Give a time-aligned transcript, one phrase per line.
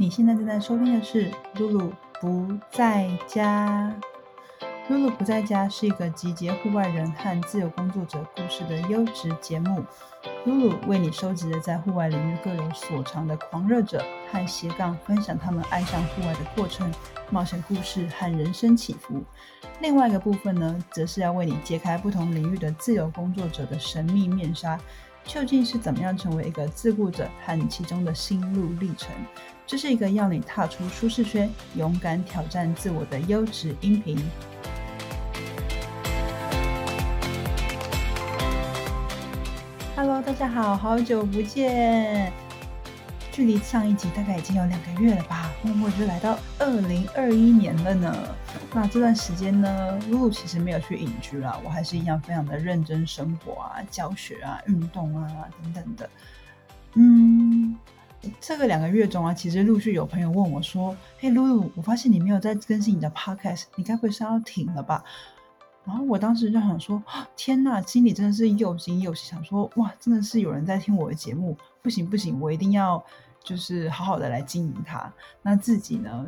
[0.00, 1.28] 你现在正在收听的是
[1.58, 3.92] 《露露不在家》。
[4.88, 9.84] 露露不在家是一个集结户外人和自由工作者故事的优质节目。
[10.44, 14.00] 露露为你收集了在户外领域各有所长的狂热者
[14.30, 16.88] 和斜杠，分享他们爱上户外的过程、
[17.28, 19.20] 冒险故事和人生起伏。
[19.80, 24.78] 另外一个部分呢，则是要为你揭开不同领域的自由工作者的神秘面纱，
[25.24, 29.10] 究竟是怎么样成为一个自雇者和其中的心路历程。
[29.68, 34.18] 这是一个要你踏出舒适圈、勇敢挑战自我的优质音频。
[39.94, 42.32] Hello，大家好，好久不见！
[43.30, 48.34] 距离上一集大概已经有两个月了吧，默默就来到二零二一年了呢。
[48.72, 55.28] 那这段时间呢，露露其实没有去隐居啦，我还是一样非常的认真生活啊、教学啊、运动啊
[55.62, 56.08] 等等的。
[56.94, 57.76] 嗯。
[58.40, 65.04] 这个两个月中啊，其实陆续有朋友问我说：“嘿，露露，我发现你没有在更新你的 podcast，你该不会是要停了吧？”
[65.84, 67.02] 然后我当时就想说
[67.36, 73.02] ：“天呐，心里真的是又惊又喜，想说哇，真的是有人在听我的节目，不行不行，我一定要
[73.42, 75.10] 就是好好的来经营它。
[75.40, 76.26] 那自己呢，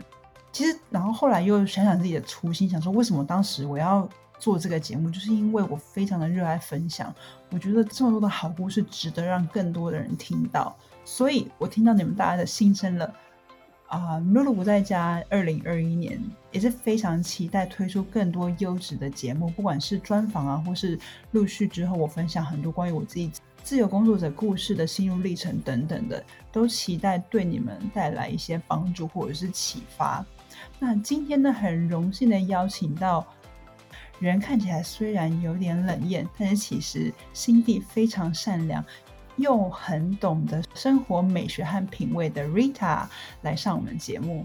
[0.51, 7.15] 其实然后后来又想想自己的初心，想说为什么当时我要做这个节目，就是因为我非常的热爱分享，
[7.51, 13.13] 我觉得这么多的好故事值得让更多的人听到。”所以我听到你们大家的心声了
[13.89, 14.19] 啊！
[14.33, 20.97] 露露不在家，二零二一年也是非常期待推出更多优质的节目，不管是专访啊，或是
[21.33, 23.33] 陆续之后我分享很多关于我自己
[23.65, 30.25] 自由工作者故事的心路历程等等的，都期待对你们带来一些帮助或者是启发。
[30.79, 33.27] 那今天呢，很荣幸的邀请到
[34.21, 38.85] 人看起来虽然有点冷艳，但是其实心地非常善良。
[39.37, 43.07] 又很懂得生活美学和品味的 Rita
[43.41, 44.45] 来上我们节目。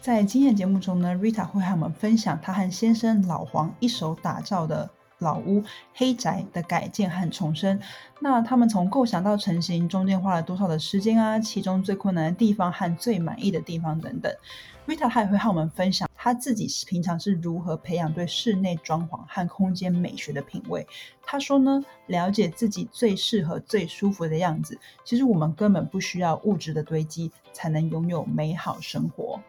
[0.00, 5.62] 在今天的节目中呢，Rita 会和我们分享她和先生老黄一手打造的老屋
[5.94, 7.78] 黑宅的改建和重生。
[8.18, 11.38] 那他们从构想到成型中间花了多少的时间啊？
[11.38, 14.34] 其中最困难的地方和最满意的地方等等。
[14.86, 20.86] Rita 她也会和我们分享他自己平常是如何培养对室内装潢和空间美学的品味。
[21.24, 29.40] 他说呢，了解自己最适合、最舒服的样子，其实我们根本不需要物质的堆积，才能拥有美好生活。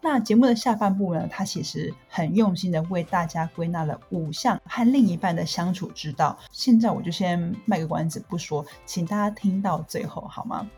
[0.00, 6.38] 那节目的下半部呢，他其实很用心的为大家归纳了五项和另一半的相处之道。
[6.52, 10.68] 现在我就先卖个关子不说，请大家听到最后好吗？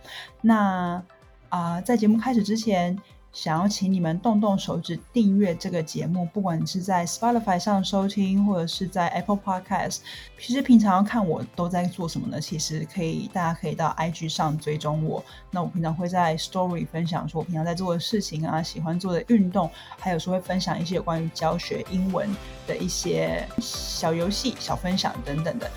[0.41, 1.03] 那
[1.51, 2.99] 啊，在节目开始之前。
[3.35, 9.99] 想要请你们动动手指订阅这个节目，不管你是在 Spotify 上收听，或者是在 Apple Podcast。
[10.39, 12.41] 其实平常要看我都在做什么呢？
[12.41, 15.23] 其实可以，大家可以到 IG 上追踪我。
[15.51, 19.69] 那我平常会在 Story 分享说我平常在做的事情啊，喜欢做的运动，
[19.99, 22.33] 还有说会分享一些有关于教学英文
[22.69, 25.69] 的一些小游戏、小分享等等的。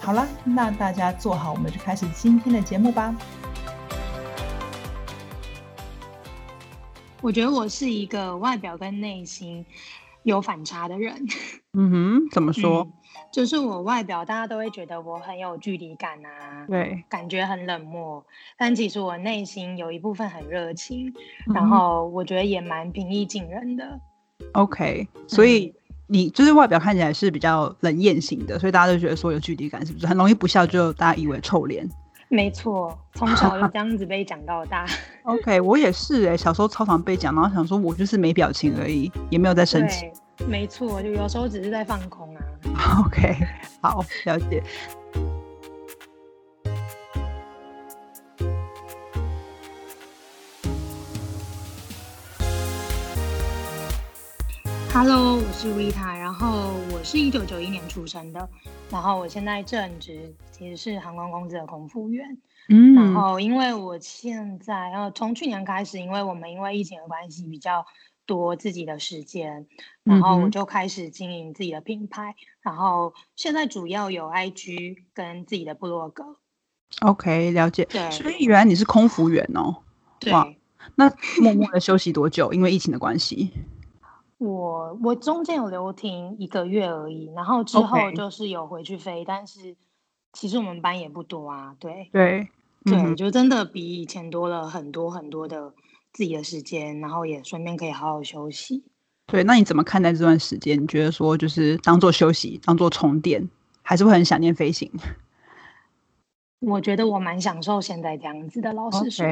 [0.00, 3.14] 好了，那大家坐好，我们就开始今天的节目吧。
[7.22, 9.64] 我觉得我是一个外表跟内心
[10.22, 11.14] 有反差的人。
[11.72, 12.88] 嗯哼，怎么说？
[13.32, 18.24] 就是我外表大家都会觉得我很有距离感啊，对，感觉很冷漠。
[18.56, 21.12] 但其实我内心有一部分很热情，
[21.54, 24.00] 然后我觉得也蛮平易近人的。
[24.52, 25.72] OK，所以
[26.08, 31.88] 你就是外表看起来是比较冷艳型的，所以大家都觉得说有距离感，是不是很容易不笑就大家以为臭脸？
[32.32, 34.86] 没错，从小就这样子被讲到大。
[35.24, 40.08] OK，我也是哎，小时候超常被讲，然后想说我就是没表情而已，也没有在生气。
[40.46, 42.40] 没错，就有时候只是在放空啊。
[43.04, 43.36] OK，
[43.82, 44.62] 好，了解。
[54.92, 58.48] Hello，我是 Rita，然后我是一九九一年出生的，
[58.90, 62.36] 然后我现在正职其实是航空公司的空服员，
[62.68, 67.86] 嗯，然后因为我现在呃从去年开始，因为我们因为疫情的关系比较
[68.26, 69.68] 多自己的时间，
[70.02, 76.36] 然后我就开始经营自己的品牌，然后现在主要有 IG 跟自己的部落格。
[77.02, 77.84] OK，了解。
[77.84, 79.76] 对，所以原来你是空服员哦。
[80.18, 80.32] 对。
[80.96, 81.08] 那
[81.40, 82.52] 默默的休息多久？
[82.52, 83.52] 因为疫情的关系。
[84.40, 89.76] 我我中间有留停一个月而已，然后之后就是有回去飞，但是
[90.32, 92.48] 其实我们班也不多啊，对对
[92.86, 95.74] 对，就真的比以前多了很多很多的
[96.14, 98.82] 自己的时间，然后也顺便可以好好休息。
[99.26, 100.82] 对，那你怎么看待这段时间？
[100.82, 103.46] 你觉得说就是当做休息，当做充电，
[103.82, 104.90] 还是会很想念飞行？
[106.60, 109.26] 我觉得我蛮享受现在这样子的，老实说。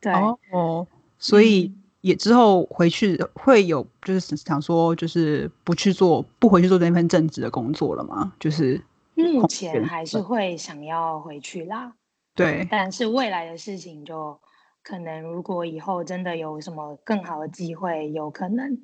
[0.00, 0.12] 对
[0.50, 0.88] 哦，
[1.20, 8.32] 所以也之后回去会有就是想说就是不去做不回去做那份正职的工作了吗？
[8.40, 8.80] 就是
[9.14, 11.92] 目前还是会想要回去啦。
[12.34, 14.38] 对，但是未来的事情就
[14.82, 18.78] 可能如果以后真的有什么更好的机会，有可能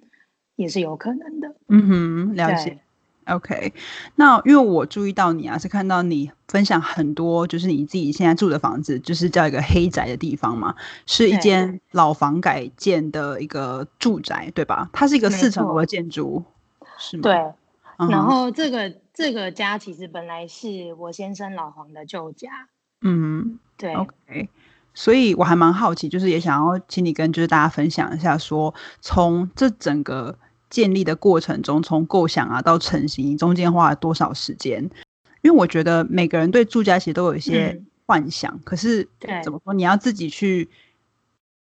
[0.56, 1.56] 也是有可能的。
[1.68, 2.80] 嗯哼，了解。
[3.26, 3.72] OK，
[4.14, 10.72] 那因为我注意到你啊，是看到你分享很多，就是你自己现在住的房子，就是叫一个黑宅的地方嘛，
[11.06, 14.88] 是一间老房改建的一个住宅，对吧？
[14.92, 16.44] 它是一个四层楼的建筑，
[16.98, 17.22] 是吗？
[17.24, 17.52] 对。
[18.08, 22.68] 然后这个这个家其实本来是我先生老黄的旧家。
[23.00, 23.92] 嗯，对。
[23.94, 24.48] OK，
[24.94, 30.38] 所以我还蛮好奇，就是也想要请你跟就是大家分享一下，说从这整个。
[30.68, 34.90] 建立的过程中，从构想啊到成型，中间花了多少时间？
[35.42, 39.08] 因为我觉得每个人对住家其实都有一些幻想，可是
[39.44, 40.68] 怎么说，你要自己去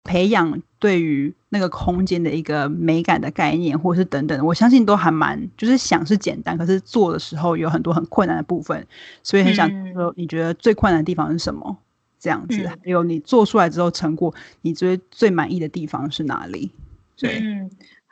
[0.03, 8.85] 培养对于那个空间的一个美感的概念，或者是等等，我相信都还蛮就是想是简单，可是做的时候有很多很困难的部分，
[9.23, 11.77] 所以很想说，你觉得最困难的地方是什么？
[12.19, 16.69] 这样子，还有你做出来之后成果，你觉得最满意的地方是哪里？
[17.15, 17.41] 对。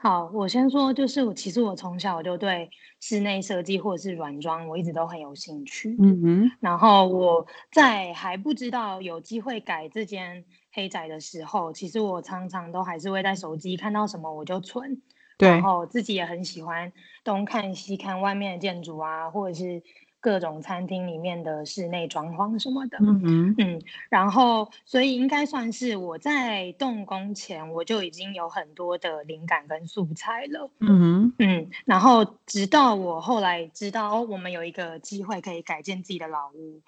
[0.08, 2.70] 好，我先说，就是我其实我从小就对
[3.02, 5.98] 室内设计或者是软装，我一直都很有兴趣。
[6.00, 6.52] 嗯哼。
[6.62, 15.02] 然后我在还不知道有机会改这间黑宅的时候，其实我常常都还是会在手机看到什么我就存。
[15.38, 15.50] 对。
[15.50, 16.94] 然后自己也很喜欢
[17.26, 19.84] 东看西看外面的建筑啊，或者是。
[20.20, 36.82] 各种餐厅里面的室内装潢什么的，嗯嗯，然后所以应该算是我在动工前我就已经有很多的灵感跟素材了，嗯嗯，然后直到我后来知道哦，我们有一个机会可以改建自己的老屋，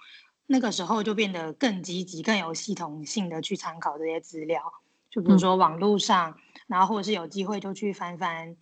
[0.48, 4.62] 那个时候就变得更积极、更有系统性的去参考这些资料，
[5.12, 6.36] 就比如说网络上，
[6.68, 8.58] 然后或者是有机会就去翻翻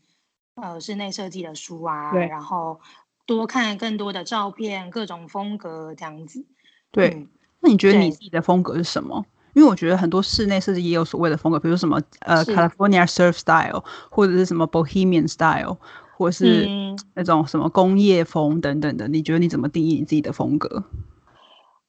[0.56, 2.82] 呃室内设计的书啊，然后。
[3.28, 6.44] 多看更多的照片，各种风格这样子。
[6.90, 7.28] 对，
[7.60, 9.24] 那你觉得你自己的风格是什么？
[9.54, 15.78] 因为我觉得很多室内设计也有所谓的风格，比如什么呃 California Surf Style，或者是什么 Bohemian Style，
[16.16, 16.70] 或是
[17.16, 19.08] 那种什么工业风等等的。
[19.08, 20.84] 你觉得你怎么定义你自己的风格？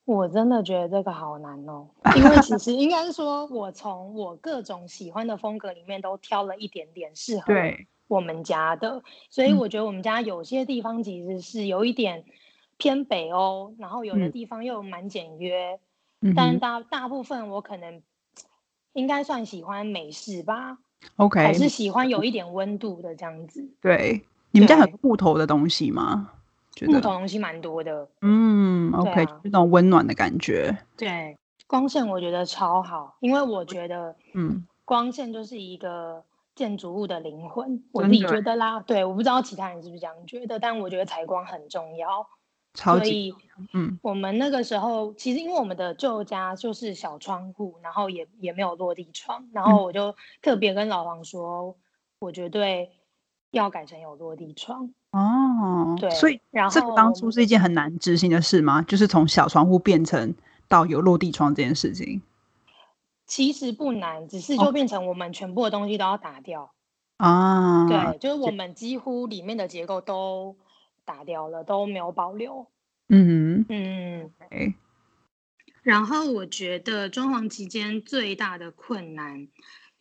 [0.06, 1.86] 我真的觉得这个好难哦，
[2.16, 7.44] 因为其实应该是说，我从我各种喜欢的风格里面都挑了一点点适合。
[7.52, 7.86] 对。
[8.08, 12.24] 我们家的，所以我觉得我们家有些地方其实是有一点
[12.78, 15.78] 偏北欧，然后有的地方又蛮简约，
[16.34, 18.02] 但大大部分我可能
[18.94, 20.78] 应该算喜欢美式吧
[21.16, 23.68] ，OK，还是喜欢有一点温度的这样子。
[23.82, 26.32] 对，你们家很木头的东西吗？
[26.86, 30.74] 木头东西蛮多的，嗯，OK，那种温暖的感觉。
[30.96, 36.24] 对，光线我觉得超好，因为我觉得，嗯，光线就是一个。
[36.58, 42.26] 建筑物的灵魂，我自己觉得啦，对，我不知道其他人是不是这样觉得，但我觉得采光很重要。
[42.74, 43.32] 所以，
[43.72, 51.76] 嗯，我们那个时候其实因为我们的旧家就是小窗户，然后也也没有落地窗，然后我就特别跟老王说，
[52.18, 52.90] 我绝对
[53.52, 54.90] 要改成有落地窗。
[55.12, 58.82] 哦，对，所以然后这个当初是一件很难执行的事吗？
[58.82, 60.34] 就是从小窗户变成
[60.66, 62.20] 到有落地窗这件事情。
[63.28, 66.72] 其实不难，只是就变成我们全部的东西都要打掉
[67.18, 67.86] 啊。
[67.86, 70.56] 对，就是我们几乎里面的结构都
[71.04, 72.66] 打掉了，都没有保留。
[73.08, 74.30] 嗯嗯。
[75.82, 79.48] 然后我觉得装潢期间最大的困难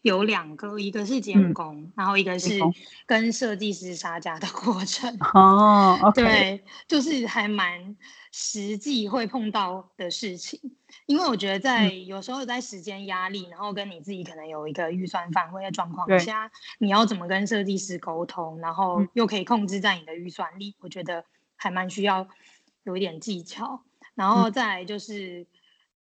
[0.02, 2.60] 有两个，一个是监工，然后一个是
[3.06, 5.18] 跟设计师杀价的过程。
[5.34, 7.96] 哦，对，就是还蛮
[8.40, 10.60] 实际会碰到的事情。
[11.08, 21.26] 因为我觉得在有时候在时间压力，然后跟你自己可能有一个预算范围的状况下，你要怎么跟设计师沟通，然后又可以控制在你的预算里，我觉得
[21.56, 22.28] 还蛮需要
[22.84, 23.82] 有一点技巧。
[24.14, 25.48] 然后再来就是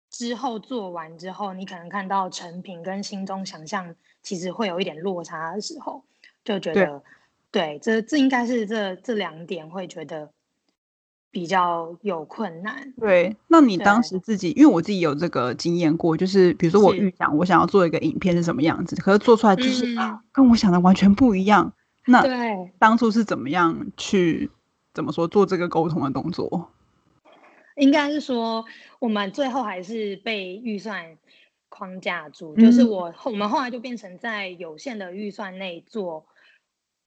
[0.10, 6.04] 之后做完之后，你可能看到成品跟心中想象其实会有一点落差的时候，
[6.44, 7.02] 就觉得
[7.50, 10.34] 对，这这应该是这这两点会觉得。
[11.36, 13.36] 比较有困难，对。
[13.50, 19.86] 那你当时自己，因为我自己有这个经验过，就是比如说我预想我想要做一个影片是什么样子，可是做出来就是
[20.32, 21.74] 跟我想的完全不一样。
[22.06, 24.50] 那对，当初是怎么样去
[24.94, 26.72] 怎么说做这个沟通的动作？
[27.76, 28.64] 应该是说
[29.00, 31.18] 我们最后还是被预算
[31.68, 36.26] 框架住，就是我我们后来就变成在有限的预算内做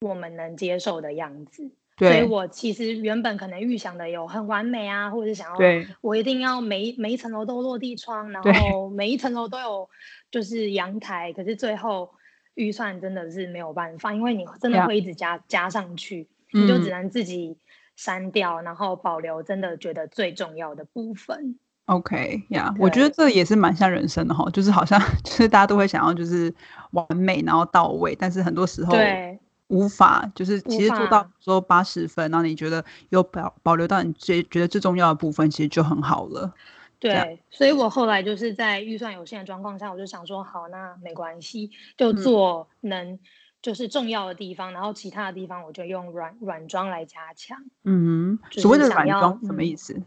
[0.00, 1.70] 我们能接受的样子。
[1.98, 5.56] 所以我其实原本可能预想的有很完美啊，或者想要
[6.00, 9.88] 我一定要每每一层楼都落地窗，然后每一层楼都有
[10.30, 12.10] 就是阳台，可是最后
[12.54, 17.56] 预算真的是没有办法，因为你真的会一直加加上去，你就只能自己
[17.96, 21.58] 删掉，然后保留真的觉得最重要的部分。
[21.86, 26.54] OK 呀，我觉得这也是蛮像人生的哈，就是好像 就是大家都会想要就是
[26.90, 29.38] 完美然后到位，但是很多时候对
[29.68, 36.52] 无法就是其实做到说八十分，然后你觉得有保保留到你最觉得最重要的部分，其实就很好了。
[36.98, 43.18] 对，所以我后来就是在预算有限的状况下，我就想说，好，那没关系，就做能
[43.62, 47.56] 就是重要的地方，然后其他的地方我就用软软装来加强。
[47.84, 50.02] 嗯，所谓的软装什么意思？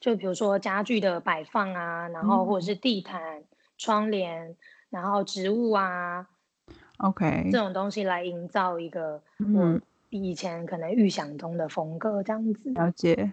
[0.00, 3.42] 就比如说家具的摆放啊，然后或者是地毯、
[3.76, 4.56] 窗帘，
[4.88, 6.26] 然后植物啊
[6.98, 9.20] ，OK，这种东西来营造一个
[9.54, 12.70] 我以前可能预想中的风格，这样子。
[12.74, 13.32] 了解。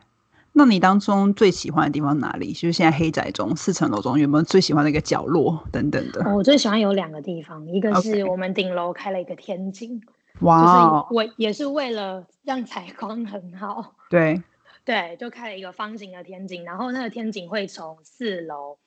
[0.55, 2.53] 那你当中最喜欢的地方哪里？
[2.53, 6.32] 就是现在黑宅中四层楼中有没有最喜欢的一个角落等等的？
[6.32, 10.00] 我最喜欢有两个地方，一个是我们顶楼开了一个天井，
[10.41, 14.43] 哇，就是我也是为了让采光很好，对
[14.86, 18.77] 对，就开了一个方形的天井，然后那个天井会从四楼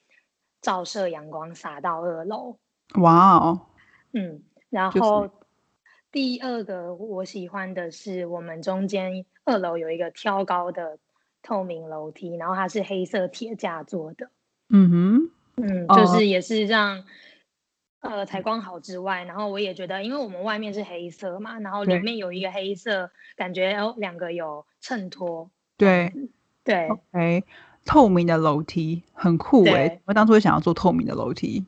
[0.61, 2.59] 照射阳光洒到二楼，
[3.01, 3.61] 哇哦，
[4.13, 4.41] 嗯，
[4.77, 5.29] 然后
[6.13, 10.99] 第二个我喜欢的是我们中间二楼有一个挑高的。
[11.43, 14.31] 透明楼梯，然后它是黑色铁架做的。
[14.69, 15.31] 嗯哼，
[15.63, 17.05] 嗯，就是也是让
[18.01, 25.49] 呃采光好之外，然后我也觉得，因为我们外面是黑色嘛，然后里面有一个黑色，感觉哦两个有衬托。
[25.77, 26.13] 对
[26.65, 27.45] 对，OK，
[27.85, 30.01] 透明的楼梯很酷哎！
[30.07, 31.65] 我当初也想要做透明的楼梯，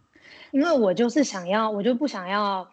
[0.51, 2.69] 因为我就是想要，我就不想要。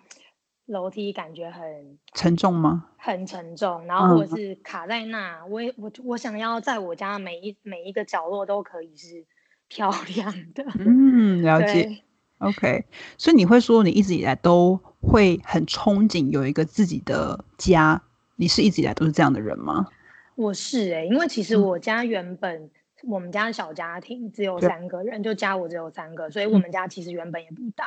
[0.66, 2.88] 楼梯感觉很沉重吗？
[2.98, 5.46] 很沉重，然后或者是卡在那。
[5.46, 9.24] 我我我想要在我家每一每一个角落都可以是
[9.70, 10.66] 漂亮的。
[10.80, 12.02] 嗯，了解。
[12.40, 12.84] OK，
[13.18, 18.02] 所以你会说你一直以来都会很憧憬有一个自己的家？
[18.36, 19.88] 你是一直以来都是这样的人吗？
[20.36, 22.70] 我是哎，因为其实我家原本
[23.08, 27.86] 我们家小家庭只有三个人，就家我只有三个，所以我们家其实原本也不大。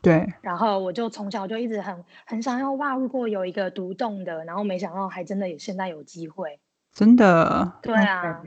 [0.00, 6.60] 对，然后我就从小就一直很很想要哇，如果有一个独栋的，然后没想到还真的也现在有机会，
[6.92, 8.40] 真的，对啊，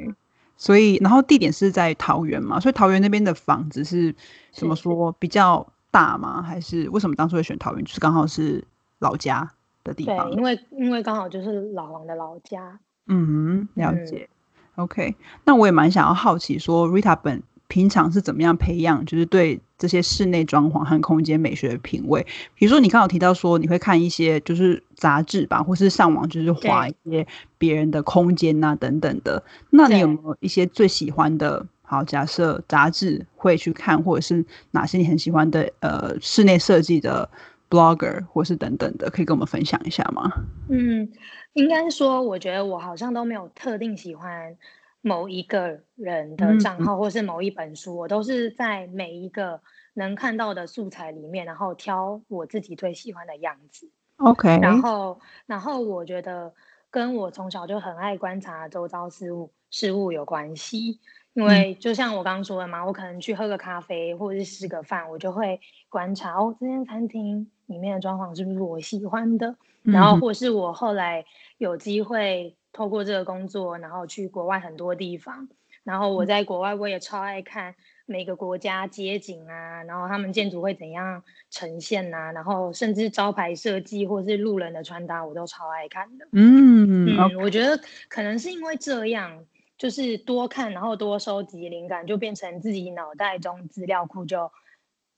[0.55, 4.15] 所以然后地点是在桃园嘛，所以桃园那边的房子是
[4.51, 6.41] 怎么说比较大吗？
[6.41, 7.83] 还是为什么当初会选桃园？
[7.83, 8.63] 就是刚好是
[8.99, 9.51] 老家
[9.83, 14.29] 的地方，对，因为因为刚好就是老王的老家，嗯，了解
[14.75, 17.43] ，OK，那我也蛮想要好奇说，Rita 本。
[17.71, 22.21] 平常是怎么样培养，就是对这些室内装潢和空间美学的品味？
[22.53, 27.25] 比如说，你刚好提到说你会看一些就是杂志吧，或是上网就是画一些
[27.57, 29.41] 别人的空间呐等等的。
[29.69, 31.65] 那你有没有一些最喜欢的？
[31.83, 37.29] 好，假设杂志会去看，或者是哪些你很喜欢的呃室内设计的
[37.69, 40.29] blogger 或是等等的，可以跟我们分享一下吗？
[40.67, 41.09] 嗯，
[41.53, 44.55] 应该说，我觉得我好像都没有特定喜欢。
[45.01, 49.59] 某一个人的账号，或是某一本书，我都是在每一个
[49.95, 53.89] 能看到的素材里面，然后挑我自己最喜欢的样子。
[54.17, 56.53] OK，然后，然后我觉得
[56.91, 60.99] 跟我从小就很爱观察周遭事物事物有关系，
[61.33, 71.25] 因为就像我刚刚说的嘛，我可能去喝个咖啡或者是吃个饭，我就会观察哦，这间餐厅里面的装潢是不是我喜欢的，然后或是我后来
[71.57, 72.55] 有机会。
[72.73, 75.49] 透过这个工作，然后去国外很多地方，
[75.83, 77.75] 然后我在国外我也超爱看
[78.05, 86.27] 每个国家街景啊，然后他们建筑会怎样呈现呐，然后甚至招牌设计或是路人的穿搭，我都超爱看的。
[86.31, 89.45] 嗯嗯，我觉得可能是因为这样，
[89.77, 94.51] 就是多看，然后多收集灵感，就变成自己脑袋中资料库就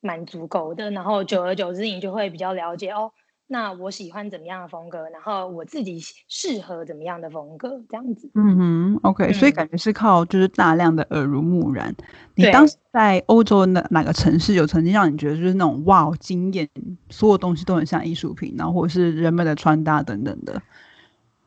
[0.01, 3.11] 蛮足够的，然后久而久之，你就会比较了解哦。
[3.47, 8.29] 那我喜欢怎么样的风格，然后我自己适合怎么样的风格，这样子。
[8.33, 11.93] 嗯哼，OK，所以感觉是靠就是大量的耳濡目染。
[12.35, 16.67] 你当时在欧洲哪哪个城市有曾经让你觉得就是那种哇惊艳，
[17.09, 20.61] 所有东西都很像艺术品，然后或者是人们的穿搭等等的？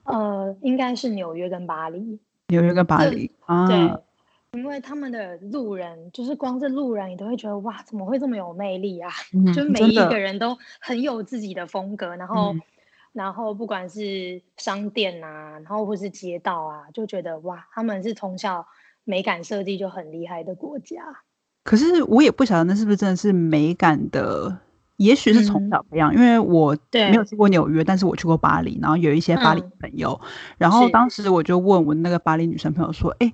[0.05, 2.21] 呃，应该是纽约跟巴黎。
[2.49, 3.67] 纽约跟巴黎啊。
[3.67, 4.06] 对。
[4.57, 9.11] 因为他们的路人，就是光是路人，你都会觉得哇，怎么会这么有魅力啊？
[9.55, 12.57] 就每一个人都很有自己的风格，然后，
[13.13, 18.67] 然后不管是商店啊，然后或是街道啊，就觉得哇，他们是从小
[19.05, 20.97] 美感设计就很厉害的国家。
[21.63, 24.59] 可是我也不晓得那是不是真的是美感的，
[24.97, 30.21] 也许是从小培养，因为我没有去过纽约，但是我去过巴黎，然后有一些巴黎朋友，
[30.57, 33.33] 然后当时我就问我那个巴黎女生朋友说，哎。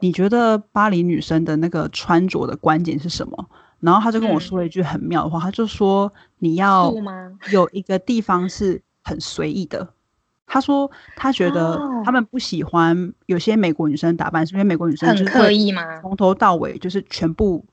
[0.00, 3.48] 你觉得巴黎女生的那个穿着的关键是什么？
[3.80, 6.92] 然后他就跟我说了一句很妙的话，他就说你要
[7.52, 9.86] 有一个地方是很随意的。
[10.46, 15.82] 他说他觉得他们不喜欢有些美国女生打扮，是因为美国女生很刻意吗？
[16.00, 17.64] 从头到尾就是全部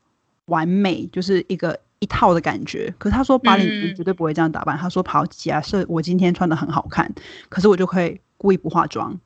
[0.45, 2.93] 完美，就是一个一套的感觉。
[2.97, 4.77] 可是他说巴黎女生绝对不会这样打扮。
[4.77, 7.13] 他说，好，假设我今天穿的很好看，
[7.49, 9.19] 可是我就可以故意不化妆。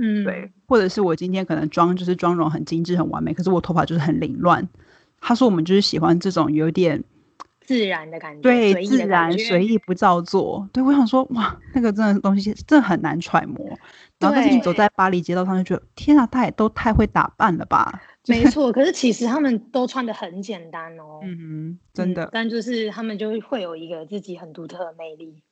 [0.00, 4.66] 嗯，对，或者是我今天可能妆就是妆容很精致很完美，可是我头发就是很凌乱。
[5.20, 7.04] 他说我们就是喜欢这种有点
[7.60, 10.66] 自然的感觉，对，自然随意不造作。
[10.72, 13.68] 对我想说，哇，那个真的东西真的很难揣摩。
[14.18, 18.00] 然后但是你走在巴黎街道上，就觉得天啊，他也都太会打扮了吧？
[18.28, 21.20] 没错， 可是其实他们都穿的很简单哦。
[21.22, 22.28] 嗯哼，真的。
[22.32, 25.42] 但就是他们就会有一个自己很独特的魅力。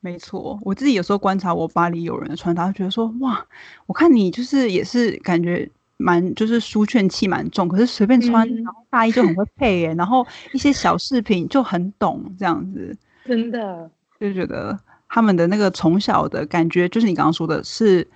[0.00, 3.44] 没错，我自己有时候观察我巴黎友人的穿搭，觉得说哇，
[3.86, 13.90] 我看你就是也是感觉蛮就是书卷气蛮重，可是随便穿，然后大衣就很会配耶，然后一些小饰品就很懂这样子，真的。
[14.20, 14.78] 就觉得
[15.08, 18.06] 他们的那个从小的感觉，就是你刚刚说的是，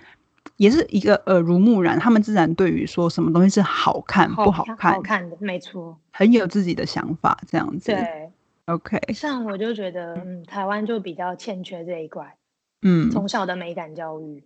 [0.57, 8.31] 也是一个耳濡目染，他们自然对于说什么东西是好看不好看，好看的没错，很有自己的想法这样子，对。
[8.65, 12.37] OK， 像我就觉得，嗯，台湾就比较欠缺这一块，
[12.81, 14.43] 嗯，从小的美感教育，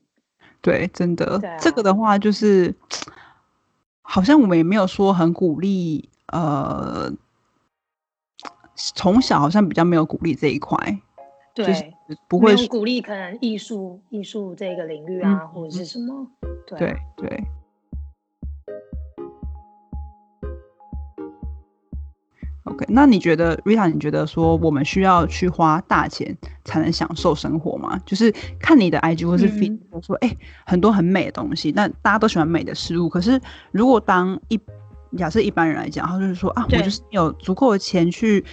[0.62, 2.74] 对，真的，这个的话就是，
[4.01, 7.12] 好像我们也没有说很鼓励，呃，
[8.75, 10.77] 从小好像比较没有鼓励这一块，
[11.53, 11.93] 对，
[12.27, 16.27] 不会鼓励可能艺术艺术这个领域啊，或者是什么，
[16.65, 17.43] 对对。
[22.65, 23.88] OK，那你觉得 Rita？
[23.91, 28.00] 你觉得说我们需要去花大钱才能享受生活吗？
[28.05, 33.07] 就是看你的 IG 或是 Feed 说哎，很多很美的东西，那大家都喜欢美的事物。
[33.07, 33.39] 可是
[33.72, 34.60] 如果当一
[35.15, 38.43] 假设一般人来讲，他就是说啊，我就是有足够的钱去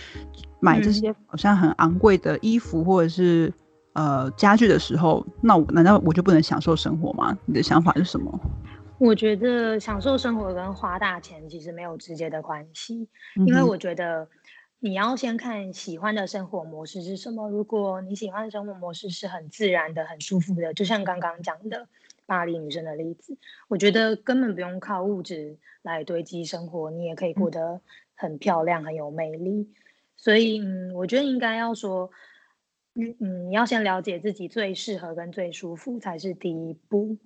[0.60, 3.50] 买这些好像很昂贵的衣服或者是
[3.94, 7.34] 呃家具的时候，那我难道我就不能享受生活吗？
[7.46, 8.38] 你的想法是什么？
[9.02, 14.28] 我觉得享受生活跟花大钱其实没有直接的关系，因为我觉得
[14.78, 17.48] 你要先看喜欢的生活模式是什么。
[17.48, 21.88] 如果你喜欢的生活模式是很自然的、很舒服的，就像刚刚讲的
[22.26, 23.36] 巴黎女生的例子，
[23.66, 27.80] 我觉得根本不用靠物质来堆积生活，你也可以过得
[28.14, 29.68] 很漂亮、很有魅力。
[30.16, 32.08] 所以，嗯，我觉得应该要说，
[32.94, 37.16] 嗯嗯，你要先了解自己最适合跟最舒服才是第一步。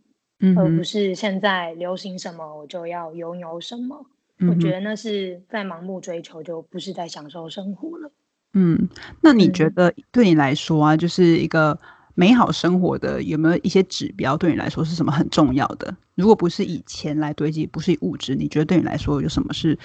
[0.57, 4.07] 而不是现在流行什么我就要拥有什么，
[4.49, 8.13] 我觉得那是在盲目追求，就不是在享受生活了。
[8.53, 8.89] 嗯，
[9.23, 11.79] 那你觉得对你来说啊，就是一个
[12.15, 14.37] 美好生活的有没有一些指标？
[14.37, 15.97] 对你来说是什么很重要的？
[16.15, 19.79] 如果不是以钱来堆积，不是以物质，你觉得对你来说有什么是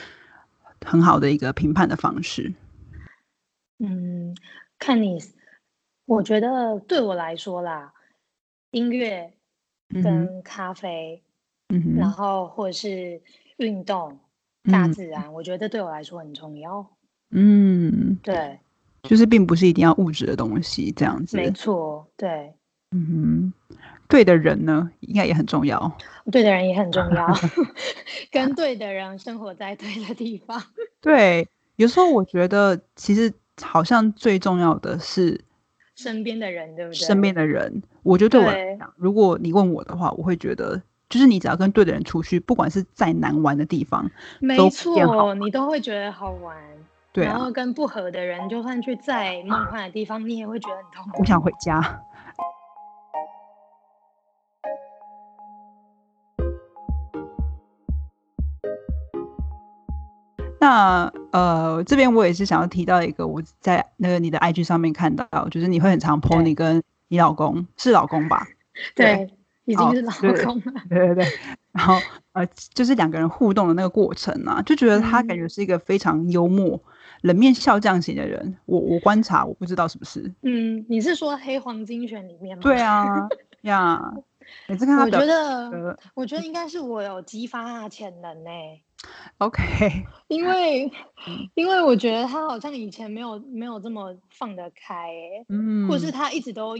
[0.85, 2.53] 很好的一个评判的方式？
[3.79, 4.35] 嗯，
[4.77, 5.17] 看你，
[6.05, 7.93] 我觉得对我来说啦，
[8.71, 9.33] 音乐。
[10.03, 11.21] 跟咖啡，
[11.69, 13.21] 嗯，然后或者是
[13.57, 14.17] 运动、
[14.71, 16.85] 大自然，我觉得对我来说很重要。
[17.31, 18.59] 嗯，对，
[19.03, 21.37] 就是并不是一定要物质的东西这样子。
[21.37, 22.53] 没错，对。
[22.91, 23.77] 嗯哼，
[24.09, 25.97] 对的人呢，应该也很重要。
[26.31, 27.27] 对的人也很重要，
[28.31, 30.61] 跟对的人生活在对的地方。
[30.99, 35.39] 对，有时候我觉得其实好像最重要的是。
[36.01, 36.95] 身边的人，对不对？
[36.95, 44.09] 身边的人，我觉得对我来讲，如果你问我的话，我会觉得，就是你只要跟对的人出去，不管是再难玩的地方，
[44.39, 46.57] 没错，你都会觉得好玩。
[47.13, 51.19] 对，然后跟不合的人，就算去再梦幻的地方，你也会觉得很痛苦。
[51.19, 51.79] 我想回家。
[60.59, 68.47] 那呃，这边我也是想要提到一个，我在那个你的 IG 上面看到，就是你会很常 po 你跟你老公是老公吧？
[68.95, 69.29] 对，
[69.65, 70.13] 已经是老
[70.43, 70.81] 公了。
[70.89, 71.25] 对对对。
[71.71, 71.95] 然后
[72.33, 76.77] 呃，就是两个人互动的那个过程啊，就觉得他感觉是一个非常幽默、
[77.21, 78.57] 冷面笑匠型的人。
[78.65, 80.29] 我我观察，我不知道是不是。
[80.41, 82.61] 嗯，你是说《黑黄金选》里面吗？
[82.61, 83.05] 对啊，
[83.63, 84.13] 呀，
[84.67, 88.49] 每次看他，我觉得，我觉得应该是我有激发他潜能呢。
[89.39, 90.91] OK， 因为
[91.55, 95.09] 因为我觉得他好像以前没有没有这么放得开，
[95.49, 96.75] 嗯，或是他一直都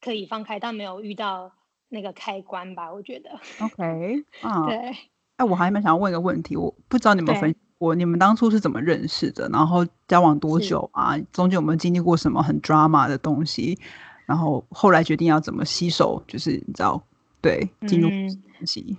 [0.00, 1.52] 可以放开，但没有遇到
[1.88, 2.92] 那个开关吧？
[2.92, 4.96] 我觉得 OK， 啊，对，
[5.36, 9.48] 哎，我还蛮想要问一个问题，我不知道你们分我，你们当初是怎么认识的？
[9.50, 11.16] 然后交往多久啊？
[11.32, 13.78] 中间有没有经历过什么很 drama 的东西？
[14.26, 17.02] 然后后来决定要怎么携手，就是你知道，
[17.40, 18.96] 对，进入关系。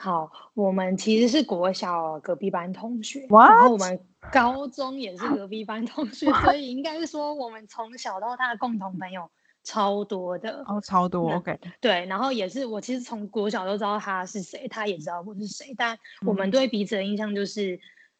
[0.00, 4.00] 好，我们其实是国小隔壁班同学，然后我们
[4.32, 9.30] 高中也是隔壁班同学，所以应该是说我们从小到大共同朋友
[9.62, 11.34] 超多的哦，超多。
[11.34, 17.78] OK，对，然后也是我其实从国小都知道他是谁，他也知道我是谁，但我们对彼此的印象就是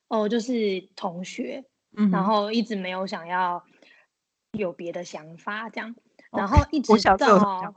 [0.08, 1.64] 哦，就是同学，
[2.12, 3.64] 然后一直没有想要
[4.52, 5.96] 有别的想法这样，
[6.30, 7.74] 然后一直到。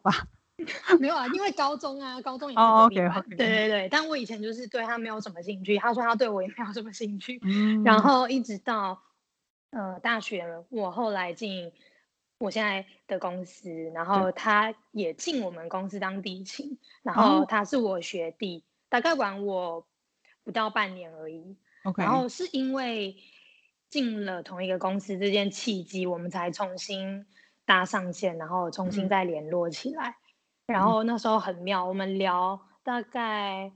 [1.00, 3.24] 没有啊，因为高中啊，高中也是隔壁班。
[3.30, 7.40] 对对对，但我以前就是对他没有什么兴趣，他说他对我也没有什么兴趣。
[7.44, 7.84] 嗯。
[7.84, 9.02] 然后一直到
[9.72, 11.72] 呃大学，我后来进
[12.38, 19.88] 我现在的公司，然后他也进我们公司当地勤，然后他是我学弟，大概管我
[20.44, 21.58] 不到半年而已。
[21.84, 22.04] OK。
[22.04, 23.18] 然后是因为
[23.90, 27.26] 进了同一个公司这件契机，我们才重新
[27.66, 30.18] 搭上线，然后重新再联络起来。
[30.68, 33.72] 然后那时候很妙，我们聊大概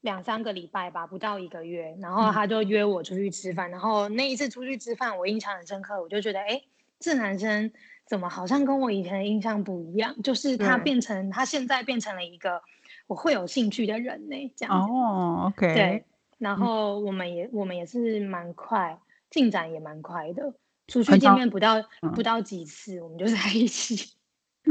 [0.00, 3.70] 两三个礼拜吧，不到一个月，然后他就约我出去吃饭。
[3.70, 6.62] 然后那一次出去吃饭，我印象很深刻，我就觉得，哎，
[7.00, 7.72] 这男生
[8.06, 10.22] 怎么好像跟我以前的印象不一样？
[10.22, 12.62] 就是他变成他现在变成了一个
[13.08, 14.80] 我会有兴趣的人呢，这样。
[14.80, 15.74] 哦，OK。
[15.74, 16.04] 对，
[16.38, 20.54] 然后我们也我们也是蛮快，进展也蛮快的，
[20.86, 21.82] 出去见面不到
[22.14, 24.14] 不到几次，我们就在一起。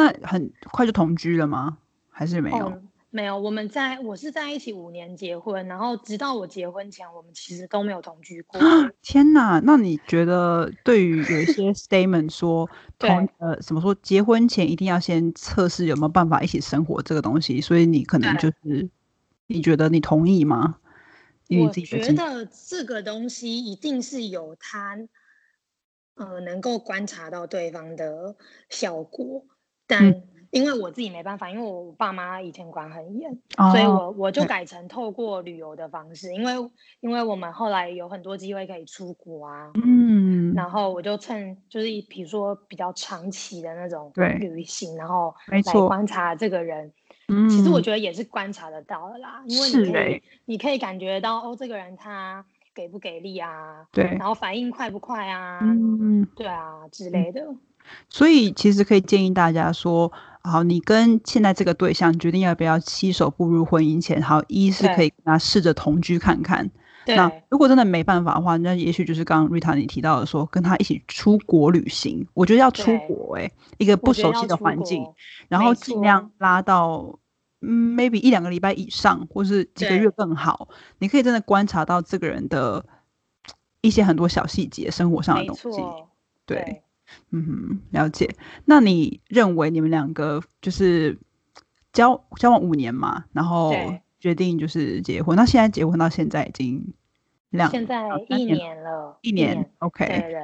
[0.02, 1.78] 那很快就同居了吗？
[2.10, 2.82] 还是没有？
[3.14, 8.60] 没有，我们在我是在一起五年结婚，然后直到我结婚前，我们其实都没有同居过。
[9.04, 9.60] 天哪！
[9.66, 18.90] 那你觉得对于有一些 statement 说 同呃怎么说结婚前一定要先测试有没有办法一起生活这个东西，所以你可能就是
[19.48, 20.78] 你觉得你同意吗？
[21.50, 24.98] 我觉得这个东西一定是有他
[26.16, 28.38] 呃能够观察到对方的
[28.70, 29.44] 效果。
[29.92, 33.32] 但因为我自己没办法，因为我爸妈以前管很严，
[33.72, 36.54] 所以我我就改成透过旅游的方式，因为
[37.00, 46.92] 因为我们后来有很多机会可以出国啊，嗯，然后我就趁就是比如说比较长期的那种旅行，然后来观察这个人，
[47.28, 47.82] 嗯，其实我。
[47.82, 57.42] 觉得也是观察得到的啦，因为你可以你可以感觉到哦，这个人他给不给力啊，对，然后反应快不快啊，嗯，对啊之类的。
[58.10, 60.12] 所以其实可以建议大家说，
[60.44, 66.70] 好，你跟现在这个对象决定要不要携手步入婚姻前，好，一是可以跟他试着同居看看。
[67.08, 72.26] 那如果真的没办法的话，那也许就是刚刚瑞塔你提到的，说跟他一起出国旅行。
[72.34, 75.04] 我觉得要出国，哎，一个不熟悉的环境，
[75.50, 77.20] 然后尽量拉到
[77.62, 80.70] 嗯，maybe 一两个礼拜以上，或是几个月更好。
[81.00, 82.86] 你可以真的观察到这个人的
[83.82, 85.82] 一些很多小细节，生活上的东西。
[86.46, 86.84] 对。
[87.32, 88.36] 嗯哼，了解。
[88.66, 91.18] 那你认为你们两个就是
[91.94, 93.74] 交交往五年嘛，然后
[94.20, 95.36] 决定就是结婚。
[95.36, 96.94] 那现在结婚到现在已经
[97.50, 99.70] 两现在一年了，一年。
[99.80, 100.42] OK，对对。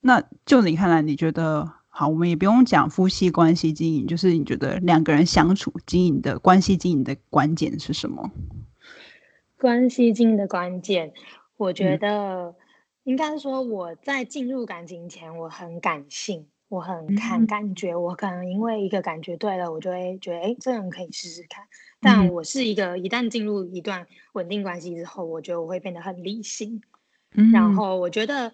[0.00, 2.08] 那就你看来，你觉得好？
[2.08, 8.30] 我们也不用讲夫妻关系经营，就是你觉得两个人相处经营的关系经营的关键是什么？
[9.58, 11.12] 关系经营的关键，
[11.56, 12.54] 我觉得。
[13.06, 17.94] 应该说，我在进入感情前，我很感性，我很看感觉。
[17.94, 21.64] 我可能因为一个感觉对了，我就会觉得，哎，这人可以试试看。
[22.00, 26.82] 但我是一个，一旦进入一段稳定关系之后，我觉得我会变得很理性。
[27.52, 28.52] 然后我觉得，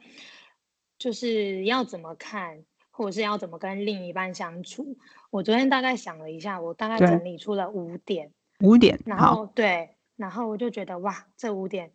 [0.99, 4.99] 就是要怎么看，或者是要怎么跟另一半相处。
[5.31, 8.31] 我昨天大概想了一下，我大概整理出了五点。
[8.61, 11.91] 五点，然后对，然后我就觉得，哇，这五点。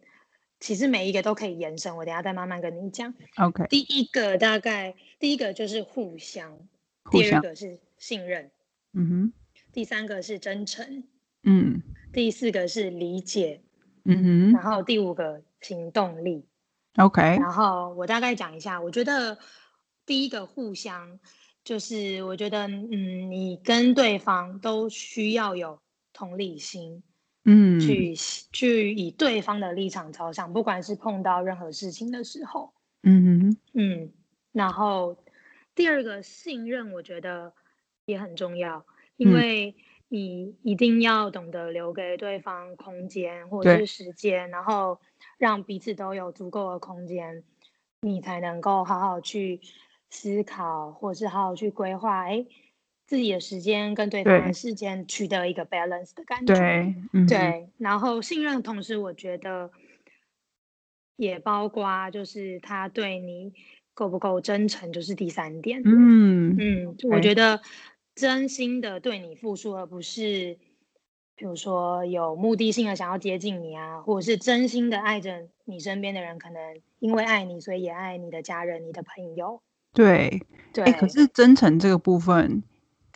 [0.59, 3.13] 其实每一个都可以延伸，我等下再慢慢跟你讲。
[3.35, 6.57] OK，第一个大概第一个就是互相，
[7.11, 8.49] 第二个是信任，
[8.93, 9.33] 嗯哼，
[9.71, 11.03] 第三个是真诚，
[11.43, 13.61] 嗯，第四个是理解，
[14.05, 16.45] 嗯哼，然后第五个行动力
[16.95, 17.21] ，OK。
[17.21, 19.37] 然后我大概讲一下，我觉得
[20.05, 21.19] 第一个互相
[21.63, 25.79] 就是我觉得，嗯，你跟对方都需要有
[26.13, 27.03] 同理心。
[27.49, 28.13] 嗯，去
[28.51, 34.11] 去以对方的立场着想，不管是碰到任何事情的时候，嗯嗯，
[34.51, 35.15] 然后
[35.73, 37.53] 第二个信任，我觉得
[38.05, 39.73] 也很重要，因为
[40.09, 44.99] 你一定要懂得留给对方空间或者是时间，然后
[45.37, 47.45] 让彼此都有足够的空间，
[48.01, 49.61] 你才能够好好去
[50.09, 52.45] 思考，或是好好去规划，哎。
[53.07, 59.71] 自己的时间跟对方的时间取得一个 balance 的感觉，对，对，然后信任，同时我觉得
[61.15, 63.53] 也包括就是他对你
[63.93, 65.81] 够不够真诚，就是第三点。
[65.85, 67.61] 嗯嗯，我觉得
[68.13, 70.57] 真心的对你付出，而不是
[71.37, 79.61] 比如说有目的性的想要接近你啊，或者是真心的爱着你身边的人，可能因为爱你，所以也爱你的家人、你的朋友。
[79.93, 80.41] 对，
[80.73, 80.91] 对。
[80.91, 82.61] 可是真诚这个部分，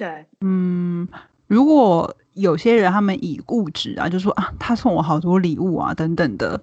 [0.01, 1.07] 对，嗯，
[1.45, 6.59] 如果有些人他们以物质啊，就说啊，他送我好多礼物啊，等等的，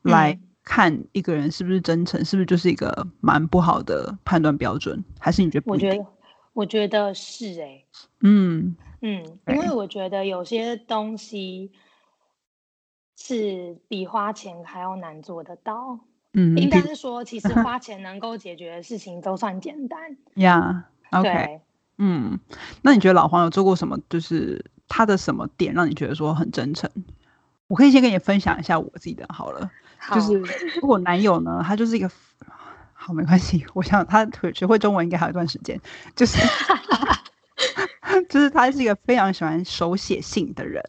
[0.00, 5.04] 来看一个人是不是真诚，是不是就是一个蛮不好的判断标准？
[5.18, 5.64] 还是你觉得？
[5.70, 6.06] 我觉得，
[6.54, 7.84] 我觉得是哎，
[8.22, 8.74] 嗯。
[9.02, 11.70] 嗯，因为我觉得有些东西
[13.18, 16.00] 是比花钱还要难做得到。
[16.32, 20.16] 嗯，应该是说，其实花钱能够解决的事情都算简单。
[20.36, 21.60] 呀，OK，
[21.98, 22.38] 嗯，
[22.82, 23.98] 那你觉得老黄有做过什么？
[24.08, 26.90] 就是他的什么点让你觉得说很真诚？
[27.66, 29.70] 我可以先跟你分享一下我自己的好了。
[30.14, 30.32] 就是
[30.80, 32.10] 如果男友呢，他就是一个
[32.94, 35.80] 好没关系，我想他学会中文应该还有一段时间，
[36.16, 36.38] 就是。
[38.28, 40.82] 就是他是一个非常喜欢手写信的人，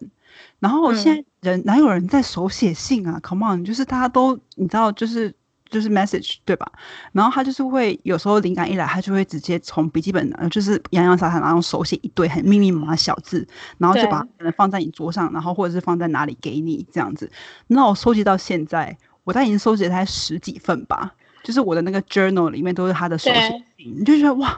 [0.59, 5.33] 然后现在人哪有人在手写信啊？Come on，就是大家都你知道，就是
[5.69, 6.69] 就是 message 对吧？
[7.11, 17.31] 然后他就是会有时候灵感一来，他就会直接从笔记本，就是洋洋洒洒，然后手写一堆很密密麻麻小字，然后就把可能放在你桌上，然后或者是放在哪里给你这样子。
[17.67, 24.57] 那我收集到现在，我大概已经收集了才十几份吧，就是我的那个 journal 里面都是他的手写信，你就觉得哇。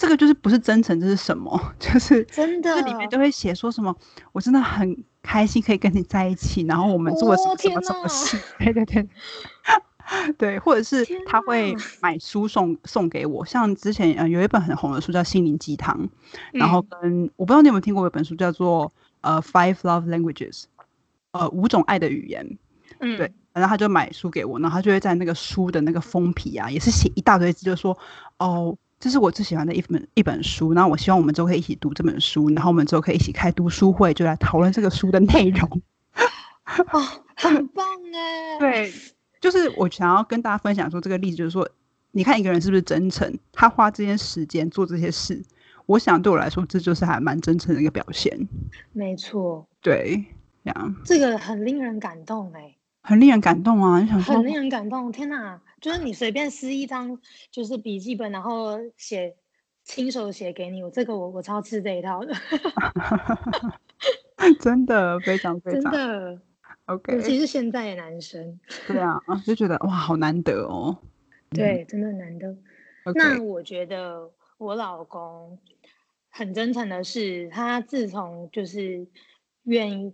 [0.00, 1.60] 这个就是不是真诚，这是什么？
[1.76, 3.92] 就是真的，这里面都会写说什么？
[4.30, 8.38] 我真的很开心可以跟你在一起，然后我们做了什么什么什么事？
[8.60, 9.08] 对 对对，
[10.38, 15.96] 对，或者是他会买书送送给我，像之前呃有一本很红的书叫《心灵鸡汤》，
[16.52, 20.62] 然后跟我不知道你有没有听过一本书叫做呃《Five Love Languages》，
[21.32, 22.58] 呃五种爱的语言，
[23.00, 27.98] 嗯，对，然后他就买书给我，然后他就会在那个书的那个封皮啊，也是写一大堆字，就说
[28.38, 28.76] 哦。
[29.00, 35.80] 这是我最喜欢的一本一本书，然后我希望我们之后可以一起读这本书，然后我们之后可以一起开读书会，就来讨论这个书的内容。
[36.90, 37.00] 哦，
[37.36, 38.58] 很棒哎！
[38.58, 38.92] 对，
[39.40, 41.68] 就是我想要跟大家分享说这个例子，就是说，
[42.12, 45.42] 你看一个人是不是真诚，他花这些时间做这些事，
[45.86, 48.48] 我想对我来说，这就是还蛮真诚的一个表现。
[48.92, 50.24] 没错，对，
[50.64, 54.00] 这样这个很令人感动哎，很令人感动啊！
[54.00, 55.60] 你想说，很令人感动，天哪！
[55.80, 57.18] 就是你随便撕一张
[57.52, 59.36] 就是笔记本，然后写
[59.84, 62.34] 亲手写给你，我这个我我超吃这一套的，
[64.60, 66.40] 真的非常非常 真的
[66.88, 70.98] OK，尤其是现在的男生，对啊，就觉得哇好难得哦，
[71.50, 72.56] 对，真的难得。
[73.14, 75.58] 那我觉得我老公
[76.28, 79.06] 很真诚的是，他自从就是
[79.64, 80.12] 愿意，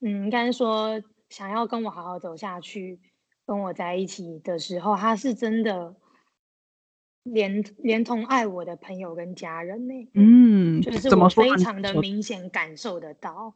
[0.00, 2.98] 嗯，应该说想要跟我好好走下去。
[3.44, 5.96] 跟我在一起的时候，他是真的
[7.24, 13.52] 连连同爱我的朋友跟家人呢，嗯，就是我非常的明显感受得到，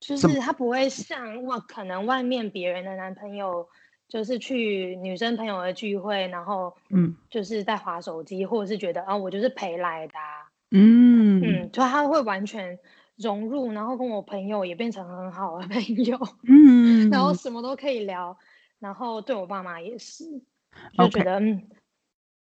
[0.00, 3.68] 就是他不会像哇，可能外面别人的男朋友
[4.08, 10.14] 就是去女生朋友的聚会，然后嗯，就是在划手机，或者是觉得啊，我就是陪来的，
[10.70, 11.40] 嗯。
[11.42, 12.78] 嗯，就他会完全
[13.16, 18.36] 融入，然后跟我朋友也变成很好的朋友， 嗯，然后什么都可以聊。
[18.78, 20.24] 然后对我爸妈也是，
[20.96, 21.68] 就觉得嗯，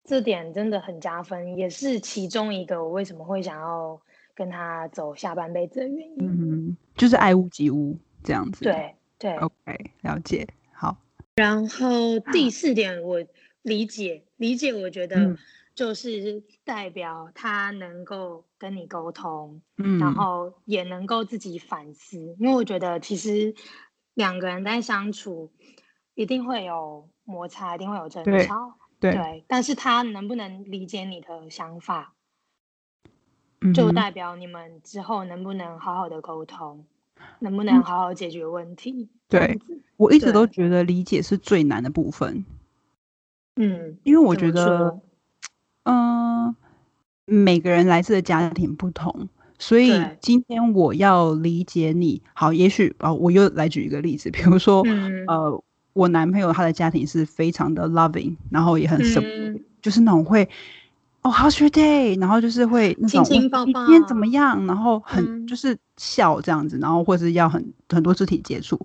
[0.04, 4.00] 这点真的很加分，也是其中一个我为什么会想要
[4.42, 6.18] 跟他走下半辈子的原因。
[6.20, 8.64] 嗯，就是爱屋及乌这样子。
[8.64, 10.48] 对对，OK，了解。
[10.74, 10.98] 好，
[11.36, 13.24] 然后第四点，我
[13.62, 15.38] 理解理解，我觉得
[15.76, 23.54] 就是代表他能够跟你沟通，嗯，然后也能够自己反思，因为我觉得其实
[24.16, 25.52] 两个人在相处。
[26.14, 29.46] 一定会有摩擦，一定会有争吵，对。
[29.48, 32.14] 但是他能不能理解你的想法，
[33.74, 36.84] 就代表你们之后能不能好好的沟通，
[37.40, 39.10] 能不能好好解决问题。
[39.30, 39.60] 对，
[39.98, 42.44] 我一直都觉得理解是最难的部分。
[43.56, 45.00] 嗯，因为我觉得，
[45.84, 46.56] 嗯，
[47.26, 52.22] 每个人来自的家庭不同，所以今天我要理解你。
[52.34, 54.84] 好，也许啊，我又来举一个例子，比如说，
[55.28, 55.64] 呃。
[55.94, 60.48] 我男朋友他的家庭是非常的 loving，然后也很 support，就是那种会
[61.24, 63.50] 哦 how's your day，然后就是会那种今
[63.88, 68.80] 天怎么样，然后很就是笑这样子，然后或者是要很很多肢体接触，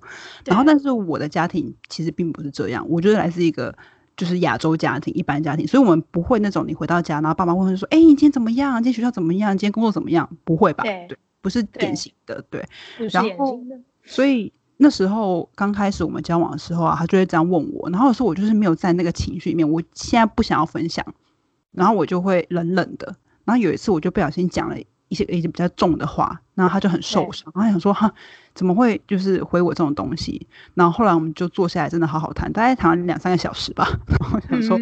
[0.45, 3.75] 然后但是我的家庭其实并不是这样，我觉得来自一个
[4.17, 8.75] 就是亚洲家庭，一般家庭，所以我们不会那种你回到家，然后爸妈问说，哎，你今天怎么样？
[8.83, 9.53] 今天学校怎么样？
[9.53, 10.29] 今天工作怎么样？
[10.45, 10.85] 不会吧？
[10.85, 11.09] 对，
[11.41, 12.67] 不是典型的，对，
[13.11, 13.59] 然后
[14.05, 14.53] 所以。
[14.79, 21.03] 那时候刚开始我们交往的时候啊，他就会这样问我，然后有时候我就是没有在那个情绪里面，我现在不想要分享，
[21.77, 23.15] 然后我就会冷冷的。
[23.45, 28.13] 然后有一次我就不小心讲了一些一些比较重的话，然后他就很受伤，他想说哈，
[28.55, 30.45] 怎么会就是回我这种东西？
[30.75, 33.87] 然后后来我们就坐下来，真的好好谈，大概谈了两三个小时吧。
[34.09, 34.77] 然后想说，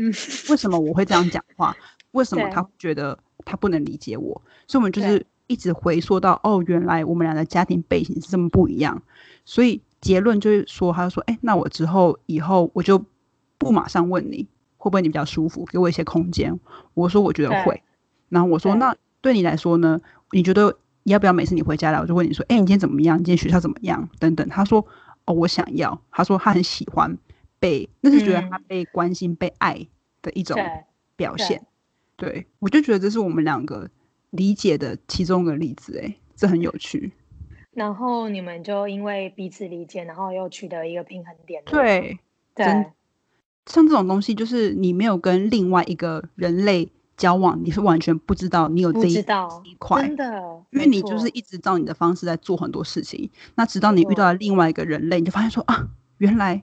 [0.48, 1.76] 为什么我会这样讲话？
[2.12, 4.40] 为什么他觉得他不能理解我？
[4.66, 9.02] 所以我们就是一直回溯到，哦，原来我们俩的家庭背景是这么不一样。
[9.44, 13.04] 所以结论就是说，他就说，哎，那我之后以后我就
[13.58, 14.46] 不马上问你
[14.84, 16.60] 会不会你比较舒服，给我一些空间。
[16.92, 17.82] 我说我觉得会。
[18.28, 18.94] 然后我说那。
[19.24, 19.98] 对你来说呢？
[20.32, 23.16] 你觉得要不要每次你回家来，我就问你说：“哎，你今天怎么样？
[23.16, 24.46] 今天学校怎么样？”等等。
[24.50, 24.86] 他说
[25.24, 27.16] ：“哦，我想要。”他说他很喜欢
[27.58, 29.88] 被，那是觉得他被关心、被爱
[30.20, 30.60] 的一种
[31.16, 31.64] 表现。
[32.16, 33.88] 对，我就觉得这是我们两个
[34.28, 35.98] 理解的其中一个例子。
[36.04, 37.10] 哎，这很有趣。
[37.70, 41.62] 然后你们就因为彼此理解，然后又取得一个平衡点。
[41.64, 42.18] 对，
[42.54, 42.66] 对。
[43.66, 46.90] 像这种东西，就是你没有跟另外一个人类。
[47.16, 49.24] 交往你是完全不知道你有这一
[49.78, 53.30] 块，真的，因为你就是一直照你的方式在做很多事情。
[53.54, 55.86] 那直到你遇到了另外一个人类，你就发现说啊，
[56.18, 56.60] 原来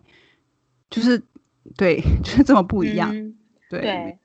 [0.89, 1.23] 就是
[1.77, 3.33] 对， 就是这么不一样。
[3.69, 4.19] 对，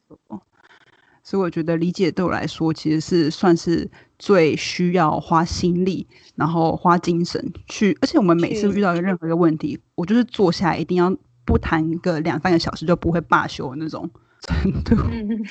[1.23, 7.97] 所以我觉得理解对我来说，其实是算是最需要花心力，然后花精神去。
[8.01, 14.11] 而且我们每次遇到任何一个问题，我就是坐下来一定要不谈个两三个小时就不会罢休的那种。
[14.39, 14.95] 程度，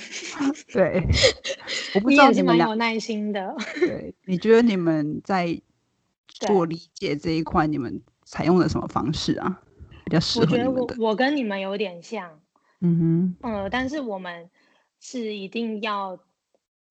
[0.71, 1.03] 对，
[1.95, 3.53] 我不知道你们有耐心的。
[3.79, 5.60] 对，你觉得你们在
[6.27, 9.60] 做理解这一块，你们采用了什么方式啊？
[10.05, 12.39] 比较适合我觉得我我跟你们有点像，
[12.79, 14.51] 嗯哼，呃，但是我们
[14.99, 16.19] 是一定要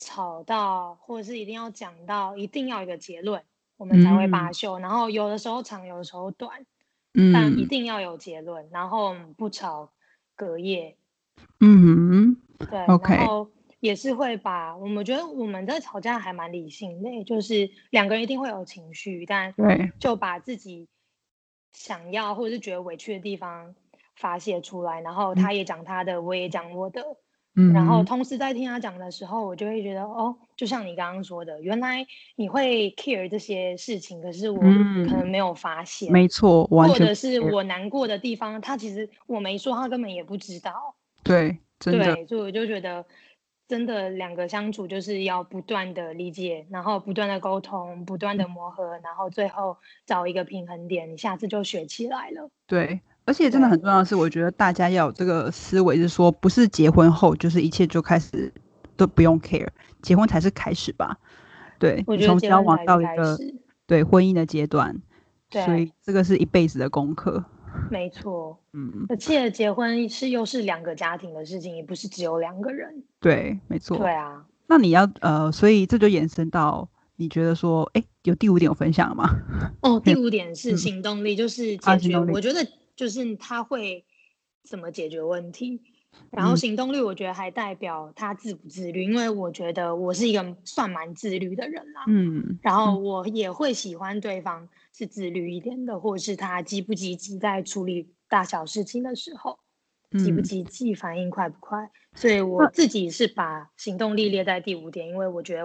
[0.01, 3.41] 吵到，或者是一定要讲到，一定要一个结论，
[3.77, 4.81] 我们才会罢休。
[4.81, 6.67] 然后有的时候长，有的时候短，
[7.15, 9.93] 嗯，但一定要有结论，然后不吵
[10.37, 10.97] 隔夜。
[11.61, 13.51] 嗯，对，然后
[13.81, 20.89] 也是会把我们觉得我们在吵架还蛮理性的，就是两个人一定会有情绪，但对，就把自己
[21.73, 23.75] 想要或者是觉得委屈的地方
[24.17, 27.03] 发泄出来，然后他也讲他的，我也讲我的，
[27.57, 37.65] 嗯，然后同时在听他讲的时候，我就会觉得哦，就像你刚刚说的，原来你会 care 这些事情，可是我可能没有发现，没错，或者是我。
[37.65, 40.95] 难过的地方，他其实我没说，他根本也不知道。
[41.23, 43.03] 对，真的，所以我就觉得，
[43.67, 52.51] 真的两个相处就是要不断的理解，然后不断的沟通，不断的磨合，然后最后找一个平衡点，你下次就学起来了。
[52.67, 58.53] 对，而且真的很重要的是，我觉得大家要有这个思维，是说不是结婚后就是一切就开始
[58.97, 59.69] 都不用 care，
[60.03, 61.19] 结婚才是开始吧？
[61.79, 63.39] 对，从交往到一个
[63.87, 65.01] 对婚姻的阶段，
[65.51, 67.45] 所以这个是一辈子的功课。
[67.91, 73.03] 没错， 嗯，而且结婚是又是两个家庭的事情，也不是只有两个人。
[73.21, 73.99] 对，没错。
[73.99, 79.29] 对啊，那你要呃，所以这就延伸到你觉得说，哎，有第五点有分享吗？
[79.83, 82.17] 哦， 第五点是行动力，就是解决。
[82.17, 82.65] 我觉得
[82.97, 84.05] 就是他会
[84.63, 85.81] 怎么解决问题，
[86.31, 92.05] 然后行动力，我觉得还代表他自不自律，因为我觉得我是一个算蛮自律的人啦。
[92.09, 94.69] 嗯，然后我也会喜欢对方。
[94.97, 99.59] 是自律一点的，或者是他积不积极在处理大小事情的时候，
[100.17, 101.91] 积不积极，反应快不快？
[102.15, 105.65] 所以我自己是把行动力列在第五点，因为我觉得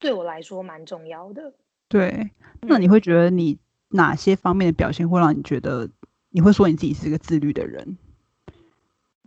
[0.00, 1.54] 对我来说蛮重要的。
[1.86, 3.56] 对，那你会觉得你
[3.90, 5.88] 哪些方面的表现会让你觉得
[6.34, 7.96] 你会说你自己是一个自律的人？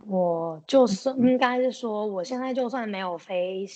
[0.06, 3.66] 我就是应该是说，我现在就算没有飞，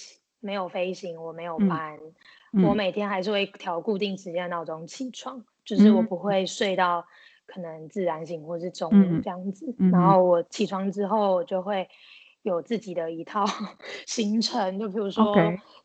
[0.41, 1.99] 没有飞行，我没有班。
[2.63, 7.07] 我每天还是会调固定时间闹钟起床，就是我不会睡到
[7.47, 9.75] 可能自然醒或是中午这样子。
[9.91, 11.89] 然后我起床之后，我就会
[12.43, 13.47] 有自己的一套
[14.07, 15.35] 行程，就比如说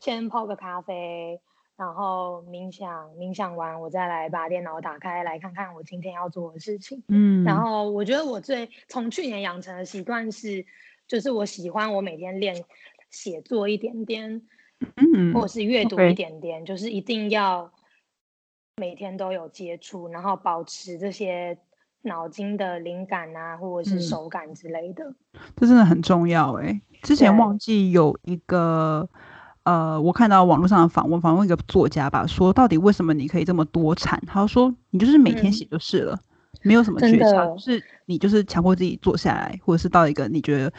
[0.00, 1.40] 先泡个咖啡，
[1.78, 7.02] 然后冥想，冥想完我再来把电脑打开来看看我今天要做的事情。
[7.08, 10.66] 嗯，然后我觉得我最从去年养成的习惯是，
[11.06, 12.64] 就是我喜欢我每天练
[13.10, 14.42] 写作一点点。
[14.96, 17.72] 嗯，或者是阅读一点点，就是一定要
[18.76, 21.58] 每天都有接触，然后保持这些
[22.02, 25.14] 脑筋的灵感啊，或者是手感之类的。
[25.56, 26.80] 这真的很重要哎！
[27.02, 29.08] 之前忘记有一个
[29.68, 34.18] 呃，我看到网络上的访问，访问一个作家吧，说到底为什么你可以这么多产？
[34.26, 36.18] 他说你就是每天写就是了，
[36.62, 40.72] 没有什么诀窍，就是你就是强迫自己坐下来，或者是到一个你觉得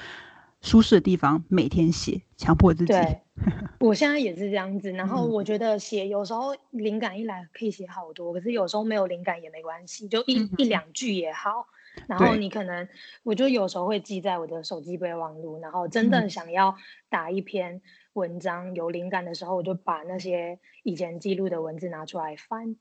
[0.62, 2.94] 舒适的地方，每天写，强迫自己。
[3.80, 11.68] 我现在也是这样子，然后我觉得写有时候灵感一来可以写好多，可是有时候没有灵感也没关系，就一一两句也好。
[12.08, 12.88] 然后你可能，
[13.24, 16.76] 我就有时候会记在我的手机备忘录，然后真的想要
[17.10, 17.82] 打一篇
[18.20, 22.76] 文章有灵感的时候，我就把那些以前记录的文字拿出来翻。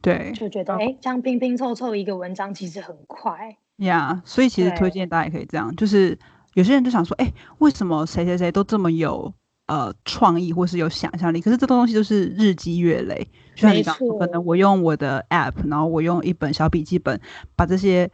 [0.00, 3.56] 对，就觉得哎，这样拼拼凑凑一个文章其实很快。
[3.76, 6.18] 呀，所以其实推荐大家也可以这样，就是
[6.54, 9.32] 有些人就想说，哎，为什么谁谁谁都这么有
[9.66, 11.40] 呃创意或是有想象力？
[11.40, 13.26] 可是这东西就是日积月累。
[13.54, 17.20] 就像你讲，可能我用我的 app，然后我用一本小笔记本
[17.54, 18.10] 把这些。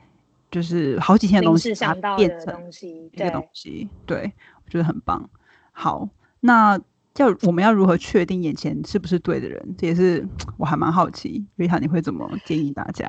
[0.53, 4.33] 就是好几天的东西，它变成一个东西，对
[4.65, 5.31] 我觉得很棒。
[5.71, 6.09] 好，
[6.41, 6.81] 那
[7.17, 9.75] 要我们要如何确定眼前是不是对的人？
[9.77, 10.27] 这也是
[10.59, 13.09] 我还蛮好奇，瑞塔你会怎么建议大家？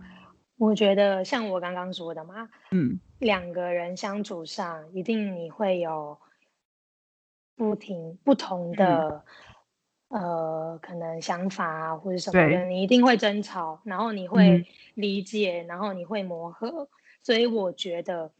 [0.58, 6.18] 我觉得像我刚刚说的嘛，嗯，两个人相处上一定你会有
[7.56, 9.24] 不停不同的。
[10.08, 14.62] 呃，可能想法啊，或者什么的，你一定会争吵，然后你会
[14.92, 16.86] 理解，然后你会磨合。
[17.22, 18.30] 所以我觉得，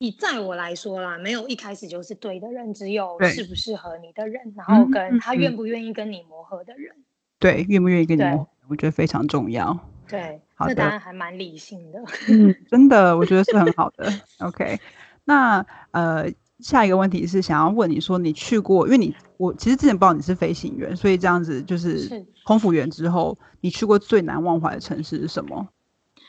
[0.00, 6.96] 以在我来说啦，没有一开始就是对的人，只有适不适合你的人，然后跟他愿不愿意跟你磨合的人。
[7.38, 9.78] 对，愿不愿意跟你磨合，我觉得非常重要。
[10.08, 12.02] 对，好这答案还蛮理性的。
[12.28, 14.10] 嗯，真的，我觉得是很好的。
[14.40, 14.80] OK，
[15.24, 16.32] 那呃。
[16.60, 25.66] 下一个问题是想要问你说，你去过，因为你我其实之前不知道你是飞行员，所以这样子就是空服员之后，你去过最难忘怀的城市是什么？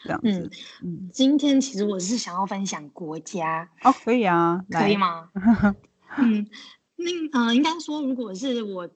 [0.04, 0.50] 这样子，
[0.84, 5.30] 嗯，今天其实我是想要分享国家哦，可以啊，可以吗？
[6.18, 6.48] 嗯，
[6.96, 8.90] 那呃，应该说，如果是我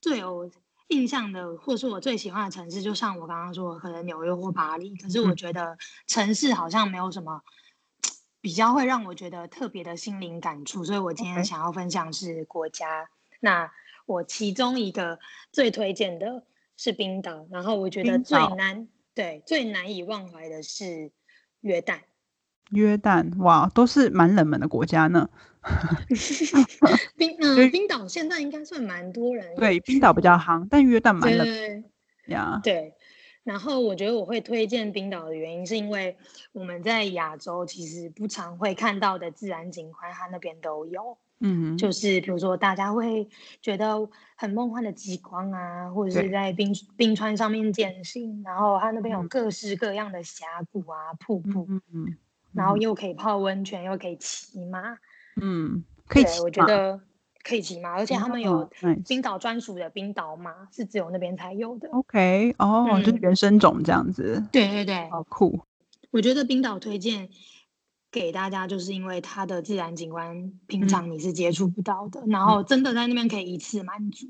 [0.00, 0.50] 最有
[0.88, 4.96] 印象的，或是我最喜欢的城市，就像我刚刚说，可能纽约或巴黎。
[4.96, 5.76] 可是我觉得
[6.06, 7.42] 城市好像没有什么。
[8.42, 13.10] 比较会让我觉得特别的心灵感触，所以我今天想要分享是国家。
[13.38, 13.70] 那
[14.06, 15.18] 我其中一个
[15.52, 16.42] 最推荐的
[16.74, 21.10] 是冰岛，然后我觉得最难对最难以忘怀的是
[21.60, 22.00] 约旦。
[22.70, 25.28] 约旦哇，都是蛮冷门的国家呢。
[27.16, 31.84] 冰嗯，冰岛现在应该算蛮多人对冰岛比较夯，但约旦蛮冷
[32.26, 32.60] 呀。
[32.62, 32.94] 对。
[33.42, 36.16] 然后我觉得我会推荐冰岛的原因，是因为
[36.52, 41.18] 我们在亚洲其实不常会看到的自然景观，它那边都有。
[41.40, 43.28] 嗯，就是比如说大家会
[43.60, 52.16] 觉得很梦幻的极光啊，或者是在冰冰川上面健行，然后它那边有各式各样的峡谷啊、瀑布，嗯，
[52.52, 54.98] 然后又可以泡温泉，又可以骑马，
[55.40, 57.00] 嗯，可以骑我觉得。
[57.42, 58.68] 可以骑马，而且他们有
[59.08, 61.88] 冰岛专属的冰岛马，是只有那边才有的。
[61.88, 64.44] OK，哦，就是原生种这样子。
[64.52, 65.58] 对对对，好酷。
[66.10, 67.30] 我觉得冰岛推荐
[68.10, 74.26] 给大家，就是因为它的自然景观平常你是接触不到的，然后真的在那边可以一次满足。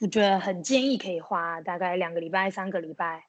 [0.00, 3.24] 我觉得很建议可以花大概两个礼拜、三个礼拜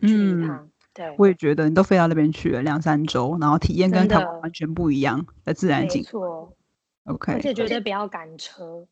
[0.00, 0.70] 去一趟。
[0.94, 6.24] 对，我也觉得你都飞到那边去了两三周，然后体验跟台湾完全不一样的自然景观。
[7.04, 8.86] OK，而且绝对不要赶车，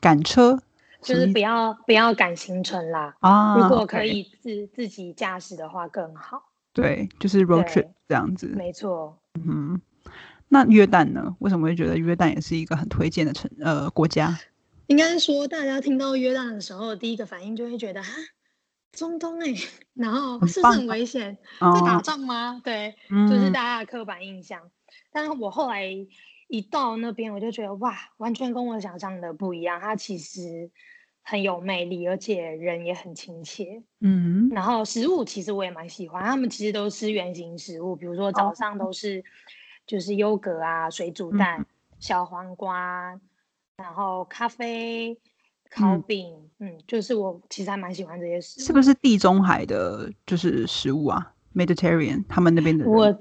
[0.00, 0.60] 赶车
[1.00, 3.16] 就是不要不要赶行程啦。
[3.20, 6.42] 啊，如果可以自自己驾驶的话更好。
[6.72, 8.46] 对，就是 road trip 这样子。
[8.48, 9.16] 没错。
[9.34, 9.80] 嗯，
[10.48, 11.36] 那约旦呢？
[11.40, 14.38] 为什么会觉得约旦也是一个很推荐的城呃国家？
[14.86, 18.10] 应该说，大家听到约旦的时候，第一个反应就会觉得，哈，
[18.92, 19.54] 中东哎，
[19.94, 21.38] 然后是不是很危险？
[21.60, 22.60] 在打仗吗？
[22.64, 22.96] 对，
[23.28, 24.70] 就是大家的刻板印象。
[25.12, 26.06] 但是我后来。
[26.52, 29.80] 一到那边，我就觉得哇，完全跟我想象的不一样。
[29.80, 30.68] 它其实
[31.30, 33.80] 很有魅力，而且人也很亲切。
[34.00, 36.20] 嗯，然后食物其实我也蛮喜欢。
[36.24, 39.22] 他们其实都是圆形食物，比如说早上都是
[39.86, 41.64] 就是优格啊、水煮蛋、
[42.00, 43.20] 小黄瓜，
[43.76, 45.16] 然后咖啡、
[45.70, 46.34] 烤饼。
[46.58, 48.64] 嗯，就是我其实还蛮喜欢这些食物。
[48.64, 52.84] 是不是地中海的，就是食物啊？Mediterranean，他们那边的。
[52.88, 53.16] 我。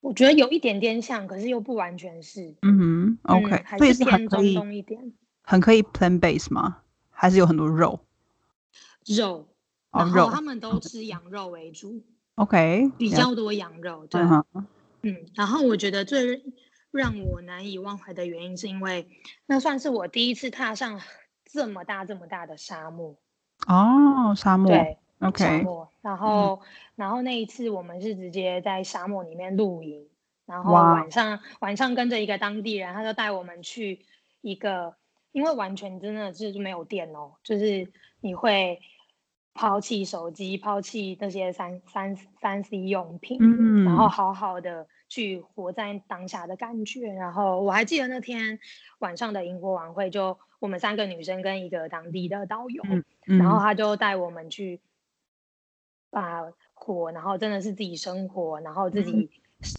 [0.00, 2.54] 我觉得有一点点像，可是又不完全是。
[2.60, 5.00] 嗯哼，OK，所以是偏中东一点。
[5.42, 6.76] 很可以 plant base 吗？
[7.24, 8.00] 还是有很多肉？
[9.06, 9.46] 肉，
[9.90, 12.02] 然后他们都吃羊肉为主。
[12.34, 14.06] OK，比较多羊肉。
[14.06, 14.20] 对，
[15.00, 16.44] 嗯，然后我觉得最
[16.90, 19.08] 让我难以忘怀的原因，是因为
[19.46, 21.00] 那算是我第一次踏上
[21.46, 23.16] 这么大这么大的沙漠。
[23.66, 24.70] 哦，沙漠。
[24.70, 25.44] 对，OK，。
[25.44, 26.60] 沙漠，然后，
[26.94, 30.06] 然后那一次我们是直接在沙漠里面露营，
[30.44, 34.04] 然后晚上晚上跟着一个当地人，他就带我们去
[34.42, 34.96] 一个，
[35.34, 38.80] 因为完全真的是没有电哦，就是你会
[39.52, 47.12] 抛弃手机，抛弃那些三三三 C 用品，嗯，然后好好的去活在当下的感觉。
[47.12, 48.60] 然后我还记得那天
[49.00, 52.82] 晚上的萤火晚会，就我们三个女生跟一个当地的导游，
[53.24, 54.80] 然后他就带我们去。
[56.10, 59.28] 把火，然后真的是自己生火，然后自己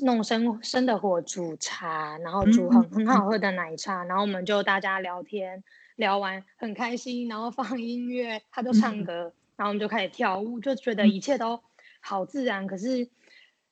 [0.04, 5.64] 弄生生的火煮茶，然后煮很很好喝的奶茶，然后我们就大家聊天，
[5.96, 11.62] 聊完很开心，然后放音乐，他就唱歌，然后我们就开始跳舞，就觉得一切都
[12.00, 12.68] 好自然。
[12.68, 13.10] 可是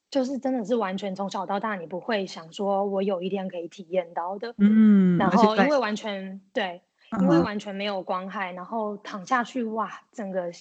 [0.09, 4.53] 就是真的是完全从小到大，你不会想说我有一天可以体验到的。
[4.57, 6.81] 嗯，然后因为完全对。
[7.21, 10.51] 因为完全没有光害，然后躺下去，哇，整个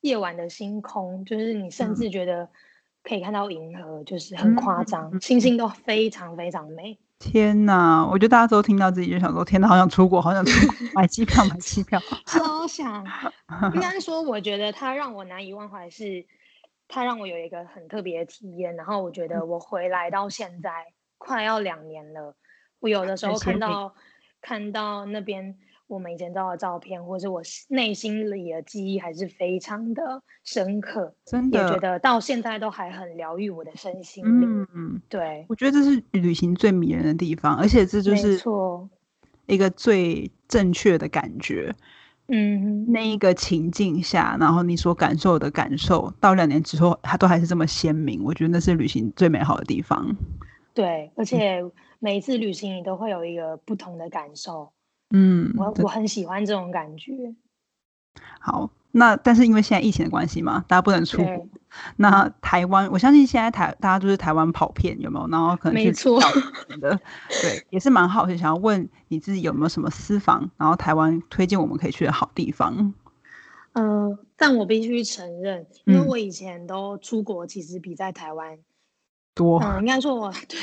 [0.00, 2.48] 夜晚的星空，就是你甚至觉得
[3.02, 6.98] 可以看到银河，就是很夸张，星星都非常非常美。
[7.18, 13.04] 天哪，我觉得大家都听到自己就想说，天哪，好想出国，好想出国，买机票，买机票， 超想。
[13.74, 16.24] 应该 说，我觉得它让我难以忘怀，是
[16.88, 18.74] 它让我有一个很特别的体验。
[18.76, 20.70] 然后我觉得我回来到现在
[21.18, 22.34] 快要两年了，
[22.80, 23.94] 我有的时候看到
[24.40, 25.58] 看到那边。
[25.90, 34.64] 我们以前照的照片，或者是我内心里的记忆，还是非常的深刻，真的也觉得到现在都还很疗愈我的身心灵。
[34.72, 38.88] 嗯，对，我觉得这是旅行最迷人的地方，而且这就是错
[39.46, 41.74] 一个最正确的感觉。
[42.28, 48.22] 嗯，那一个情境下，然后你所感受的感受，到两年之后，它都还是这么鲜明。
[48.22, 50.14] 我觉得那是旅行最美好的地方。
[50.72, 51.60] 对，而且
[51.98, 54.70] 每一次旅行，你都会有一个不同的感受。
[55.10, 57.12] 嗯，我我很喜欢这种感觉。
[58.40, 61.48] 好，那但是因为现在疫情的关系嘛，大家不能出国。
[61.96, 65.28] 那台湾，我相信现在台大家都是台湾跑片，有没有？
[65.28, 66.20] 然后可能没错
[66.80, 66.98] 的，
[67.42, 72.92] 对，也是蛮好奇，想要问你自己有没有什么私房，然后台湾推荐我们可以去的好地方。
[73.72, 78.58] 呃，但我必须承认，因为我以前都出国，其实比在台湾
[79.34, 79.60] 多。
[79.62, 80.58] 嗯，应该说我 对，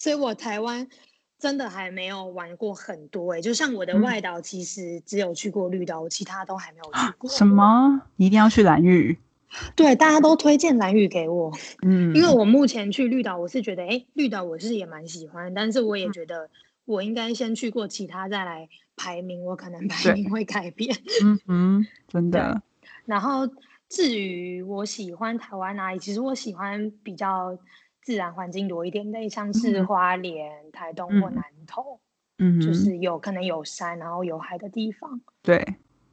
[0.00, 0.88] 所以我台湾。
[1.40, 7.30] 真的还没有玩过很多哎，就像我的外岛，其实只有去过绿岛，其他都还没有去过。
[7.30, 8.02] 什么？
[8.16, 9.18] 你一定要去蓝屿？
[9.74, 11.50] 对，大家都推荐蓝屿给我。
[11.80, 16.50] 嗯，因为我目前去绿岛，我是觉得，哎，绿岛我是也蛮喜欢，但是我也觉得
[16.84, 20.94] 我应该先去过其他再来排名，我可能排名会改变。
[21.24, 22.60] 嗯嗯，真的。
[23.06, 23.48] 然后
[23.88, 27.58] 至于我喜欢台湾哪里，其实我喜欢比较。
[28.10, 32.00] 自然环境多一点的，像是花莲、台东或南投，
[32.38, 35.20] 嗯，就是有可能有山，然后有海的地方。
[35.42, 35.64] 对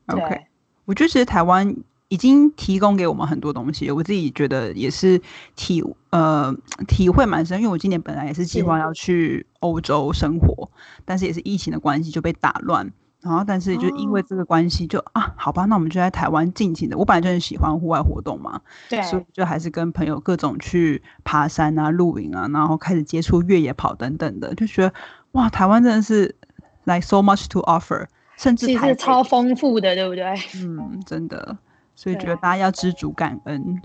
[0.05, 0.45] ，OK。
[0.85, 1.75] 我觉得其实台湾
[2.09, 5.19] 已经提供给我们很多东西，我自己觉得也是
[5.55, 6.55] 体呃
[6.87, 7.59] 体会蛮深。
[7.59, 10.69] 因为我今年本来也是计划要去欧洲生活，
[11.03, 12.93] 但是也是疫情的关系就被打乱。
[13.21, 16.97] 然后，但是就因为这个关系，就啊，好吧，那我们就在台湾尽情的。
[16.97, 24.93] 我本来就很喜欢户外活动嘛，对，所以就还是跟朋友各种去爬山啊、露营啊，然后开始接触越野跑等等的，就觉得
[25.31, 26.35] 哇，台湾真的是
[26.83, 28.05] like so much to offer，
[28.37, 30.23] 甚至其实超丰富的，对不对？
[30.55, 31.57] 嗯，真的，
[31.95, 33.81] 所以觉得大家要知足感恩。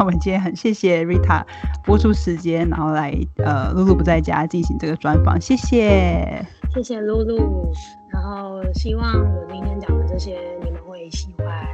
[0.00, 1.44] 我们今天很谢谢 Rita
[1.84, 7.72] 播出时间，然后来呃露露不在家进行这个专访，谢谢，谢谢露露，
[8.12, 11.66] 然后希望我今天讲的这些你们会喜欢，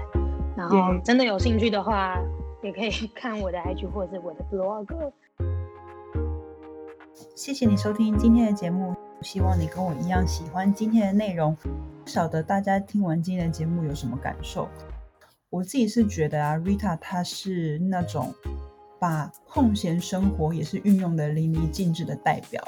[0.57, 2.19] 然后真的有兴趣的话，
[2.63, 4.87] 也可以看我的 IG 或者是我的 blog。
[7.35, 14.69] 谢谢你收听今天的节目，希望你跟我一样喜欢今天的内容，不晓得大家听完今天的节目有什么感受？
[15.55, 18.35] 我自己是觉得啊，Rita 她是那种
[18.99, 22.61] 把空闲生活也是运用的淋漓尽致的代表。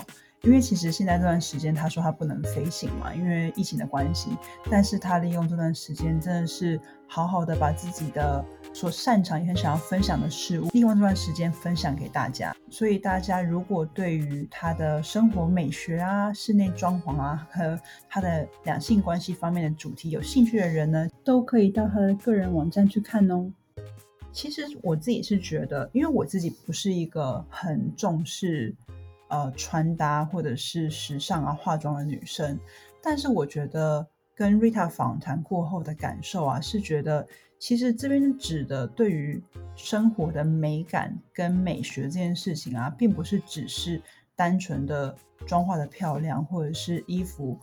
[0.47, 4.31] 因为其实现在这段时间，他说他不能飞行嘛，因为疫情的关系。
[4.71, 8.45] 但是他利用这段时间，真的是好好的把自己的。
[8.73, 12.55] 所擅长也很想要分享的事物，利用这段时间分享给大家。
[12.71, 23.51] 所以大家如果对于他的生活美学啊、室内装潢啊和他的两性关系方面的主题有兴趣的人呢，都可以到他的个人网站去看哦。
[24.31, 28.75] 其实我自己是觉得，因为我自己不是一个很重视
[29.29, 32.59] 呃穿搭或者是时尚啊化妆的女生，
[33.03, 37.27] 但是我觉得跟 Rita 访谈过后的感受啊，是觉得。
[37.59, 39.43] 其实这边指的对于
[39.77, 43.99] 生活的美感跟美学这件事情啊，并不是只是
[44.37, 45.16] 单纯的
[45.47, 47.59] 妆化的漂亮，或者是衣服，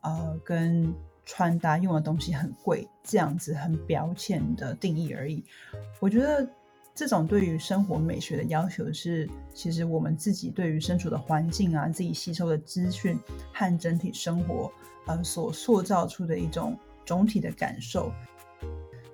[0.00, 0.94] 呃，跟
[1.26, 5.44] 穿搭用的东西很贵这样子很表浅的定义而已。
[6.00, 6.48] 我觉得
[6.94, 13.18] 这种对于生活美学的要求是，其实我们自己对于身处的环境啊，自己吸收的资讯
[13.52, 14.70] 和整体生活，
[15.06, 18.12] 呃，所塑造出的一种总体的感受。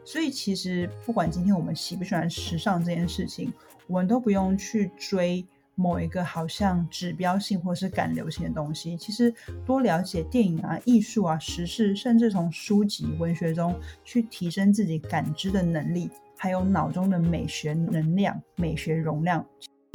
[0.05, 3.51] 所以其实不管今天我们喜不喜欢时尚这件事情，
[3.87, 5.43] 我们都不用去追
[5.75, 8.95] 某一个好像指标性或是赶流行的东西。
[8.95, 9.33] 其实
[9.65, 13.75] 多了解电影啊、艺术啊、时事，甚至从书籍、文学中
[14.05, 16.11] 去提升自己感知的能力，
[16.43, 19.45] 还有脑中的美学能量、美学容量，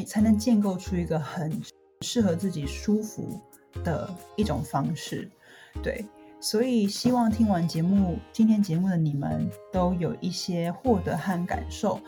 [0.05, 1.51] 才能建构出一个很
[2.01, 3.41] 适合自己舒服
[3.83, 5.27] 的一种方式。
[5.81, 6.05] 对。
[6.39, 11.99] 所以，希望听完节目，今天节目的你们都有一些获得和感受。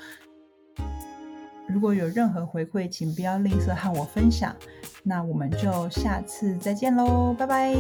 [1.68, 4.56] 如果有任何回馈，请不要吝啬和我分享。
[5.02, 7.74] 那我们就下次再见喽，拜拜。